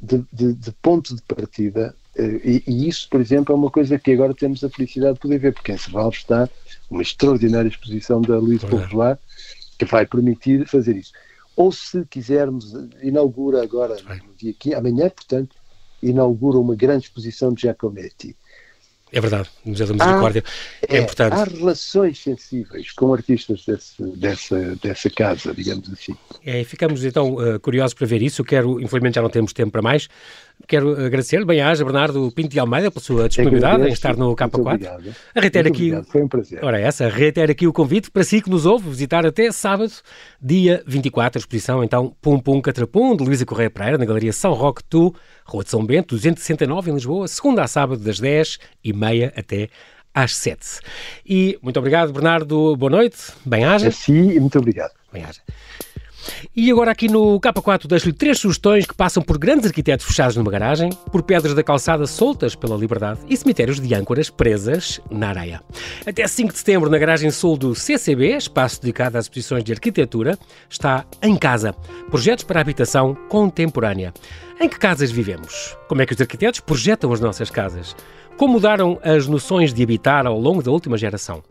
de, 0.00 0.24
de, 0.32 0.52
de 0.52 0.72
ponto 0.72 1.14
de 1.14 1.22
partida 1.22 1.94
eh, 2.16 2.40
e, 2.44 2.62
e, 2.66 2.88
isso, 2.88 3.08
por 3.08 3.20
exemplo, 3.20 3.54
é 3.54 3.56
uma 3.56 3.70
coisa 3.70 3.98
que 3.98 4.12
agora 4.12 4.34
temos 4.34 4.64
a 4.64 4.70
felicidade 4.70 5.14
de 5.14 5.20
poder 5.20 5.38
ver, 5.38 5.52
porque 5.54 5.72
em 5.72 5.78
Serval 5.78 6.10
está 6.10 6.48
uma 6.90 7.02
extraordinária 7.02 7.68
exposição 7.68 8.20
da 8.20 8.38
Luís 8.38 8.62
Bourgeois 8.64 9.18
que 9.78 9.84
vai 9.84 10.06
permitir 10.06 10.66
fazer 10.66 10.96
isso. 10.96 11.12
Ou 11.54 11.70
se 11.70 12.04
quisermos, 12.06 12.72
inaugura 13.02 13.62
agora, 13.62 13.96
no 14.26 14.34
dia 14.34 14.54
15, 14.58 14.74
amanhã, 14.74 15.08
portanto, 15.08 15.56
inaugura 16.02 16.58
uma 16.58 16.74
grande 16.74 17.06
exposição 17.06 17.52
de 17.52 17.62
Giacometti. 17.62 18.36
É 19.16 19.20
verdade, 19.20 19.48
o 19.64 19.70
Museu 19.70 19.86
da 19.86 19.94
Misericórdia 19.94 20.44
há, 20.46 20.94
é, 20.94 20.98
é, 20.98 21.00
importante. 21.00 21.32
Há 21.32 21.44
relações 21.44 22.18
sensíveis 22.18 22.92
com 22.92 23.14
artistas 23.14 23.64
desse, 23.64 24.02
dessa, 24.14 24.76
dessa 24.76 25.08
casa, 25.08 25.54
digamos 25.54 25.90
assim. 25.90 26.14
É, 26.44 26.62
ficamos 26.64 27.02
então 27.02 27.36
uh, 27.36 27.58
curiosos 27.58 27.94
para 27.94 28.06
ver 28.06 28.20
isso. 28.20 28.42
Eu 28.42 28.44
quero, 28.44 28.78
infelizmente 28.78 29.14
já 29.14 29.22
não 29.22 29.30
temos 29.30 29.54
tempo 29.54 29.70
para 29.72 29.80
mais, 29.80 30.06
Quero 30.66 30.92
agradecer-lhe, 30.92 31.44
bem-aja, 31.44 31.84
Bernardo 31.84 32.32
Pinto 32.32 32.48
de 32.48 32.58
Almeida, 32.58 32.90
pela 32.90 33.02
sua 33.02 33.28
disponibilidade 33.28 33.84
em 33.84 33.92
estar 33.92 34.16
no 34.16 34.34
K4. 34.34 35.14
Reitero 35.34 35.68
aqui, 35.68 35.82
obrigado. 35.84 36.04
Foi 36.06 36.22
um 36.22 36.28
prazer. 36.28 36.64
Ora, 36.64 36.80
essa, 36.80 37.08
reitero 37.08 37.52
aqui 37.52 37.66
o 37.68 37.72
convite 37.72 38.10
para 38.10 38.24
si 38.24 38.40
que 38.40 38.50
nos 38.50 38.66
ouve 38.66 38.88
visitar 38.88 39.24
até 39.24 39.52
sábado, 39.52 39.92
dia 40.42 40.82
24, 40.86 41.38
a 41.38 41.40
exposição, 41.40 41.84
então, 41.84 42.16
Pum 42.20 42.40
Pum 42.40 42.60
Catrapum, 42.60 43.16
de 43.16 43.22
Luísa 43.22 43.46
Correia 43.46 43.70
Pereira, 43.70 43.98
na 43.98 44.04
Galeria 44.04 44.32
São 44.32 44.54
Roque 44.54 44.82
Tu, 44.84 45.14
Rua 45.44 45.62
de 45.62 45.70
São 45.70 45.84
Bento, 45.84 46.16
269, 46.16 46.90
em 46.90 46.94
Lisboa, 46.94 47.28
segunda 47.28 47.62
a 47.62 47.68
sábado, 47.68 48.02
das 48.02 48.18
10 48.18 48.58
e 48.82 48.92
meia 48.92 49.32
até 49.36 49.68
às 50.12 50.34
7. 50.34 50.80
E 51.24 51.58
muito 51.62 51.78
obrigado, 51.78 52.12
Bernardo. 52.12 52.74
Boa 52.76 52.90
noite. 52.90 53.18
Bem-aja. 53.44 53.90
Sim, 53.90 54.30
e 54.30 54.40
muito 54.40 54.58
obrigado. 54.58 54.92
Bem-aja. 55.12 55.40
E 56.54 56.70
agora 56.70 56.90
aqui 56.90 57.08
no 57.08 57.40
K4 57.40 57.86
deixo-lhe 57.86 58.12
três 58.12 58.38
sugestões 58.38 58.86
que 58.86 58.94
passam 58.94 59.22
por 59.22 59.38
grandes 59.38 59.66
arquitetos 59.66 60.06
fechados 60.06 60.36
numa 60.36 60.50
garagem, 60.50 60.90
por 61.12 61.22
pedras 61.22 61.54
da 61.54 61.62
calçada 61.62 62.06
soltas 62.06 62.54
pela 62.54 62.76
liberdade 62.76 63.20
e 63.28 63.36
cemitérios 63.36 63.80
de 63.80 63.94
âncoras 63.94 64.30
presas 64.30 65.00
na 65.10 65.28
areia. 65.28 65.62
Até 66.06 66.26
5 66.26 66.52
de 66.52 66.58
setembro, 66.58 66.90
na 66.90 66.98
garagem 66.98 67.30
sul 67.30 67.56
do 67.56 67.74
CCB, 67.74 68.36
espaço 68.36 68.80
dedicado 68.80 69.18
às 69.18 69.26
exposições 69.26 69.64
de 69.64 69.72
arquitetura, 69.72 70.38
está 70.68 71.04
Em 71.22 71.36
Casa, 71.36 71.72
projetos 72.10 72.44
para 72.44 72.60
habitação 72.60 73.14
contemporânea. 73.28 74.12
Em 74.60 74.68
que 74.68 74.78
casas 74.78 75.10
vivemos? 75.10 75.76
Como 75.88 76.00
é 76.00 76.06
que 76.06 76.14
os 76.14 76.20
arquitetos 76.20 76.60
projetam 76.60 77.12
as 77.12 77.20
nossas 77.20 77.50
casas? 77.50 77.94
Como 78.38 78.54
mudaram 78.54 78.98
as 79.02 79.26
noções 79.26 79.72
de 79.72 79.82
habitar 79.82 80.26
ao 80.26 80.38
longo 80.38 80.62
da 80.62 80.70
última 80.70 80.96
geração? 80.96 81.42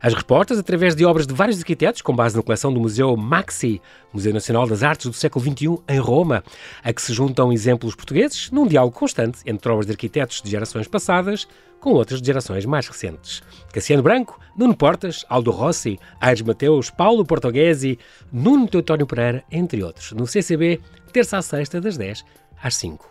As 0.00 0.14
respostas 0.14 0.58
através 0.58 0.94
de 0.94 1.04
obras 1.04 1.26
de 1.26 1.34
vários 1.34 1.58
arquitetos, 1.58 2.02
com 2.02 2.14
base 2.14 2.36
na 2.36 2.42
coleção 2.42 2.72
do 2.72 2.80
Museu 2.80 3.16
Maxi, 3.16 3.80
Museu 4.12 4.32
Nacional 4.32 4.66
das 4.66 4.82
Artes 4.82 5.06
do 5.06 5.12
século 5.12 5.44
XXI, 5.44 5.78
em 5.88 5.98
Roma, 5.98 6.42
a 6.82 6.92
que 6.92 7.02
se 7.02 7.12
juntam 7.12 7.52
exemplos 7.52 7.94
portugueses 7.94 8.50
num 8.50 8.66
diálogo 8.66 8.96
constante 8.96 9.40
entre 9.46 9.70
obras 9.70 9.86
de 9.86 9.92
arquitetos 9.92 10.42
de 10.42 10.50
gerações 10.50 10.88
passadas 10.88 11.46
com 11.80 11.92
outras 11.92 12.20
de 12.20 12.26
gerações 12.26 12.66
mais 12.66 12.86
recentes. 12.86 13.42
Cassiano 13.72 14.02
Branco, 14.02 14.38
Nuno 14.56 14.76
Portas, 14.76 15.24
Aldo 15.28 15.50
Rossi, 15.50 15.98
Aires 16.20 16.42
Mateus, 16.42 16.90
Paulo 16.90 17.24
Portuguesi, 17.24 17.98
Nuno 18.30 18.68
Teutónio 18.68 19.06
Pereira, 19.06 19.42
entre 19.50 19.82
outros, 19.82 20.12
no 20.12 20.26
CCB, 20.26 20.80
terça 21.12 21.38
a 21.38 21.42
sexta, 21.42 21.80
das 21.80 21.96
10 21.96 22.24
às 22.62 22.76
5. 22.76 23.08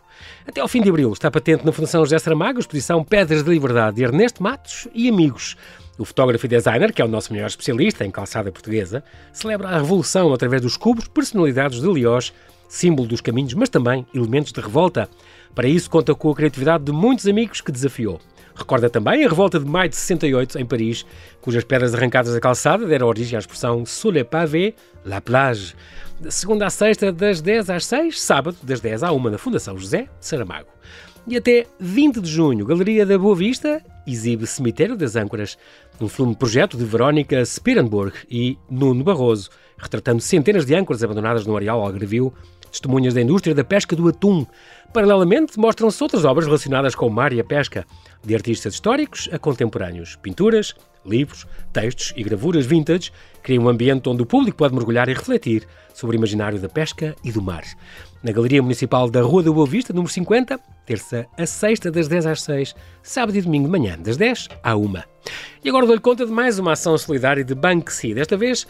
Até 0.47 0.61
ao 0.61 0.67
fim 0.67 0.81
de 0.81 0.89
abril 0.89 1.11
está 1.13 1.29
patente 1.29 1.65
na 1.65 1.71
Fundação 1.71 2.01
José 2.01 2.17
Saramago 2.19 2.57
a 2.57 2.61
exposição 2.61 3.03
Pedras 3.03 3.43
de 3.43 3.49
Liberdade 3.49 3.97
de 3.97 4.03
Ernesto 4.03 4.41
Matos 4.41 4.87
e 4.93 5.09
Amigos. 5.09 5.55
O 5.97 6.05
fotógrafo 6.05 6.45
e 6.45 6.49
designer, 6.49 6.93
que 6.93 7.01
é 7.01 7.05
o 7.05 7.09
nosso 7.09 7.33
melhor 7.33 7.47
especialista 7.47 8.05
em 8.05 8.11
calçada 8.11 8.51
portuguesa, 8.51 9.03
celebra 9.33 9.67
a 9.67 9.77
revolução 9.77 10.33
através 10.33 10.61
dos 10.61 10.77
cubos 10.77 11.07
personalidades 11.07 11.81
de 11.81 11.91
Liós, 11.91 12.31
símbolo 12.69 13.07
dos 13.07 13.19
caminhos, 13.19 13.53
mas 13.53 13.67
também 13.67 14.05
elementos 14.13 14.53
de 14.53 14.61
revolta. 14.61 15.09
Para 15.53 15.67
isso, 15.67 15.89
conta 15.89 16.15
com 16.15 16.31
a 16.31 16.35
criatividade 16.35 16.85
de 16.85 16.91
muitos 16.91 17.27
amigos 17.27 17.59
que 17.59 17.71
desafiou. 17.71 18.19
Recorda 18.55 18.89
também 18.89 19.25
a 19.25 19.29
revolta 19.29 19.59
de 19.59 19.65
maio 19.65 19.89
de 19.89 19.95
68 19.95 20.59
em 20.59 20.65
Paris, 20.65 21.05
cujas 21.41 21.63
pedras 21.63 21.93
arrancadas 21.93 22.33
da 22.33 22.41
calçada 22.41 22.85
deram 22.85 23.07
origem 23.07 23.37
à 23.37 23.39
expressão 23.39 23.85
Sous 23.85 24.13
les 24.13 24.23
pavés, 24.23 24.73
la 25.05 25.21
plage. 25.21 25.75
Segunda 26.27 26.67
a 26.67 26.69
sexta, 26.69 27.13
das 27.13 27.39
10 27.39 27.69
às 27.69 27.85
6, 27.85 28.21
sábado, 28.21 28.57
das 28.61 28.81
10 28.81 29.03
à 29.03 29.11
1 29.11 29.29
na 29.29 29.37
Fundação 29.37 29.77
José 29.77 30.09
Saramago. 30.19 30.67
E 31.25 31.37
até 31.37 31.65
20 31.79 32.19
de 32.19 32.29
junho, 32.29 32.65
Galeria 32.65 33.05
da 33.05 33.17
Boa 33.17 33.35
Vista 33.35 33.81
exibe 34.05 34.45
Cemitério 34.45 34.97
das 34.97 35.15
Âncoras, 35.15 35.57
um 36.01 36.09
filme 36.09 36.35
projeto 36.35 36.75
de 36.75 36.83
Verónica 36.83 37.43
Spirenburg 37.45 38.13
e 38.29 38.57
Nuno 38.69 39.01
Barroso, 39.01 39.49
retratando 39.77 40.21
centenas 40.21 40.65
de 40.65 40.75
âncoras 40.75 41.01
abandonadas 41.03 41.45
no 41.45 41.55
areal 41.55 41.81
Algarvio, 41.81 42.33
testemunhas 42.69 43.13
da 43.13 43.21
indústria 43.21 43.55
da 43.55 43.63
pesca 43.63 43.95
do 43.95 44.07
atum. 44.09 44.45
Paralelamente, 44.93 45.57
mostram-se 45.57 46.03
outras 46.03 46.25
obras 46.25 46.45
relacionadas 46.45 46.95
com 46.95 47.07
o 47.07 47.11
mar 47.11 47.31
e 47.31 47.39
a 47.39 47.43
pesca, 47.45 47.85
de 48.23 48.35
artistas 48.35 48.73
históricos 48.73 49.29
a 49.31 49.39
contemporâneos, 49.39 50.17
pinturas, 50.17 50.75
livros, 51.05 51.45
textos 51.71 52.13
e 52.15 52.23
gravuras 52.23 52.65
vintage 52.65 53.11
criam 53.41 53.65
um 53.65 53.69
ambiente 53.69 54.07
onde 54.09 54.21
o 54.21 54.25
público 54.25 54.57
pode 54.57 54.73
mergulhar 54.73 55.09
e 55.09 55.13
refletir 55.13 55.67
sobre 55.93 56.15
o 56.15 56.19
imaginário 56.19 56.59
da 56.59 56.69
pesca 56.69 57.15
e 57.23 57.31
do 57.31 57.41
mar. 57.41 57.63
Na 58.21 58.31
Galeria 58.31 58.61
Municipal 58.61 59.09
da 59.09 59.21
Rua 59.21 59.43
da 59.43 59.51
Boa 59.51 59.65
Vista, 59.65 59.93
número 59.93 60.11
50, 60.11 60.59
terça 60.85 61.25
a 61.37 61.45
sexta, 61.45 61.89
das 61.89 62.07
10 62.07 62.25
às 62.25 62.41
6, 62.41 62.75
sábado 63.01 63.37
e 63.37 63.41
domingo 63.41 63.65
de 63.65 63.71
manhã, 63.71 63.97
das 63.97 64.17
10 64.17 64.49
à 64.61 64.75
1. 64.75 64.93
E 65.63 65.69
agora 65.69 65.85
dou-lhe 65.85 66.01
conta 66.01 66.25
de 66.25 66.31
mais 66.31 66.59
uma 66.59 66.73
ação 66.73 66.97
solidária 66.97 67.43
de 67.43 67.55
Banksy. 67.55 68.13
Desta 68.13 68.35
vez, 68.35 68.67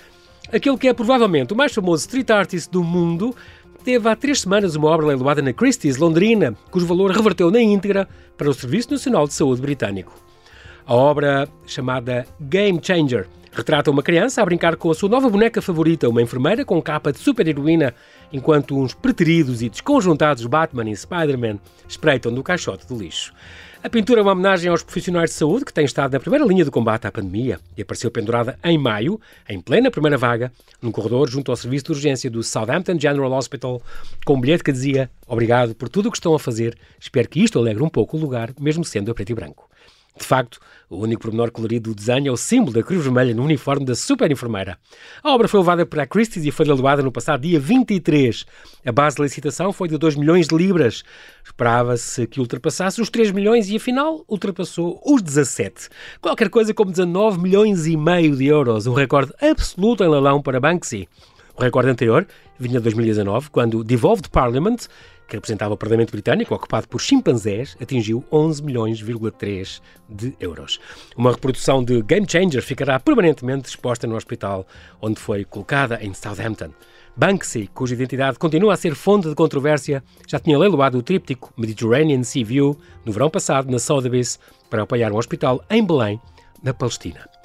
aquele 0.52 0.78
que 0.78 0.88
é 0.88 0.94
provavelmente 0.94 1.54
o 1.54 1.56
mais 1.56 1.74
famoso 1.74 2.06
street 2.06 2.30
artist 2.30 2.72
do 2.72 2.84
mundo, 2.84 3.36
teve 3.84 4.08
há 4.08 4.16
três 4.16 4.42
semanas 4.42 4.76
uma 4.76 4.88
obra 4.88 5.08
leiloada 5.08 5.42
na 5.42 5.54
Christie's, 5.54 5.98
Londrina, 5.98 6.56
cujo 6.70 6.86
valor 6.86 7.12
reverteu 7.12 7.50
na 7.50 7.62
íntegra 7.62 8.08
para 8.38 8.50
o 8.50 8.54
Serviço 8.54 8.92
Nacional 8.92 9.28
de 9.28 9.34
Saúde 9.34 9.62
britânico. 9.62 10.29
A 10.90 10.96
obra, 10.96 11.48
chamada 11.68 12.26
Game 12.42 12.80
Changer, 12.82 13.28
retrata 13.52 13.92
uma 13.92 14.02
criança 14.02 14.42
a 14.42 14.46
brincar 14.46 14.76
com 14.76 14.90
a 14.90 14.96
sua 14.96 15.08
nova 15.08 15.30
boneca 15.30 15.62
favorita, 15.62 16.10
uma 16.10 16.20
enfermeira 16.20 16.66
com 16.66 16.82
capa 16.82 17.12
de 17.12 17.20
super-heroína, 17.20 17.94
enquanto 18.34 18.76
uns 18.76 18.96
preteridos 18.96 19.62
e 19.62 19.70
desconjuntados 19.70 20.48
Batman 20.48 20.90
e 20.90 20.98
Spider-Man 20.98 21.60
espreitam 21.88 22.34
do 22.34 22.42
caixote 22.42 22.88
do 22.88 22.98
lixo. 22.98 23.32
A 23.84 23.88
pintura 23.88 24.22
é 24.22 24.24
uma 24.24 24.32
homenagem 24.32 24.72
aos 24.72 24.82
profissionais 24.82 25.30
de 25.30 25.36
saúde 25.36 25.64
que 25.64 25.72
têm 25.72 25.86
estado 25.86 26.14
na 26.14 26.20
primeira 26.20 26.44
linha 26.44 26.66
de 26.66 26.72
combate 26.72 27.06
à 27.06 27.12
pandemia 27.12 27.60
e 27.78 27.84
apareceu 27.84 28.10
pendurada 28.10 28.58
em 28.64 28.76
maio, 28.76 29.22
em 29.48 29.62
plena 29.62 29.92
primeira 29.92 30.18
vaga, 30.18 30.52
num 30.82 30.92
corredor 30.92 31.30
junto 31.30 31.52
ao 31.52 31.56
serviço 31.56 31.86
de 31.86 31.92
urgência 31.92 32.32
do 32.32 32.42
Southampton 32.42 33.00
General 33.00 33.32
Hospital, 33.32 33.80
com 34.26 34.34
um 34.34 34.42
bilhete 34.42 34.64
que 34.64 34.72
dizia 34.72 35.08
Obrigado 35.28 35.76
por 35.76 35.88
tudo 35.88 36.10
o 36.10 36.12
que 36.12 36.18
estão 36.18 36.34
a 36.34 36.40
fazer, 36.40 36.76
espero 37.00 37.30
que 37.30 37.44
isto 37.44 37.60
alegre 37.60 37.84
um 37.84 37.90
pouco 37.90 38.18
o 38.18 38.20
lugar, 38.20 38.52
mesmo 38.60 38.84
sendo 38.84 39.12
a 39.12 39.14
preto 39.14 39.30
e 39.30 39.36
branco. 39.36 39.70
De 40.18 40.26
facto, 40.26 40.60
o 40.90 40.98
único 40.98 41.22
pormenor 41.22 41.52
colorido 41.52 41.92
do 41.92 41.96
desenho 41.96 42.28
é 42.28 42.32
o 42.32 42.38
símbolo 42.38 42.74
da 42.74 42.84
Cruz 42.84 43.04
Vermelha 43.04 43.34
no 43.34 43.44
uniforme 43.44 43.86
da 43.86 43.96
super 43.96 44.30
enfermeira. 44.32 44.78
A 45.24 45.32
obra 45.32 45.48
foi 45.48 45.60
levada 45.60 45.86
para 45.86 46.04
a 46.04 46.08
Christie's 46.08 46.46
e 46.46 46.52
foi 46.52 46.66
leiloada 46.66 47.02
no 47.02 47.12
passado 47.12 47.42
dia 47.42 47.60
23. 47.60 48.46
A 48.86 48.92
base 48.92 49.16
da 49.16 49.24
licitação 49.24 49.72
foi 49.72 49.88
de 49.88 49.98
2 49.98 50.16
milhões 50.16 50.48
de 50.48 50.56
libras. 50.56 51.04
Esperava-se 51.44 52.28
que 52.28 52.40
ultrapassasse 52.40 53.02
os 53.02 53.10
3 53.10 53.32
milhões 53.32 53.70
e 53.70 53.78
afinal 53.78 54.26
ultrapassou 54.28 55.02
os 55.06 55.22
17. 55.22 55.90
Qualquer 56.20 56.50
coisa 56.50 56.74
como 56.74 56.92
19 56.92 57.40
milhões 57.40 57.86
e 57.86 57.96
meio 57.96 58.36
de 58.36 58.46
euros, 58.46 58.88
um 58.88 58.94
recorde 58.94 59.32
absoluto 59.42 60.04
em 60.04 60.10
leilão 60.10 60.42
para 60.42 60.60
Banksy. 60.60 61.08
O 61.56 61.62
recorde 61.62 61.90
anterior 61.90 62.26
vinha 62.58 62.80
de 62.80 62.84
2019, 62.84 63.50
quando 63.50 63.84
Devolved 63.84 64.30
Parliament 64.30 64.88
que 65.30 65.36
representava 65.36 65.74
o 65.74 65.78
Parlamento 65.78 66.12
Britânico, 66.12 66.54
ocupado 66.54 66.88
por 66.88 67.00
chimpanzés, 67.00 67.78
atingiu 67.80 68.24
11 68.32 68.64
milhões,3 68.64 69.82
de 70.10 70.36
euros. 70.40 70.80
Uma 71.16 71.32
reprodução 71.32 71.84
de 71.84 72.02
Game 72.02 72.26
Changer 72.30 72.62
ficará 72.62 73.00
permanentemente 73.00 73.70
exposta 73.70 74.08
no 74.08 74.16
hospital 74.16 74.66
onde 75.02 75.20
foi 75.20 75.46
colocada 75.46 76.00
em 76.02 76.14
Southampton. 76.14 76.72
Banksy, 77.16 77.70
cuja 77.74 77.96
identidade 77.96 78.40
continua 78.40 78.74
a 78.74 78.78
ser 78.78 78.96
fonte 78.96 79.28
de 79.28 79.36
controvérsia, 79.36 80.04
já 80.28 80.40
tinha 80.40 80.58
leiloado 80.58 80.98
o 80.98 81.04
tríptico 81.04 81.54
Mediterranean 81.58 82.24
Sea 82.24 82.46
View 82.46 82.78
no 83.06 83.12
verão 83.12 83.30
passado 83.30 83.70
na 83.70 83.78
Sotheby's 83.78 84.40
para 84.70 84.84
apoiar 84.84 85.12
um 85.12 85.18
hospital 85.18 85.64
em 85.70 85.86
Belém, 85.86 86.20
na 86.64 86.74
Palestina. 86.74 87.39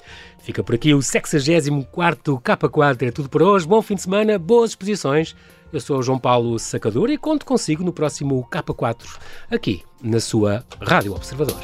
Fica 0.45 0.63
por 0.63 0.75
aqui 0.75 0.93
o 0.93 0.99
64º 0.99 2.39
K4. 2.39 3.07
É 3.07 3.11
tudo 3.11 3.27
por 3.27 3.41
hoje. 3.41 3.67
Bom 3.67 3.81
fim 3.81 3.95
de 3.95 4.03
semana, 4.03 4.39
boas 4.39 4.69
exposições 4.71 5.35
eu 5.75 5.81
sou 5.81 5.99
o 5.99 6.03
João 6.03 6.17
Paulo 6.17 6.57
Sacadura 6.57 7.11
e 7.11 7.17
conto 7.17 7.45
consigo 7.45 7.83
no 7.83 7.91
próximo 7.91 8.47
K4, 8.49 9.17
aqui 9.51 9.83
na 10.01 10.21
sua 10.21 10.63
Rádio 10.81 11.13
Observador. 11.13 11.59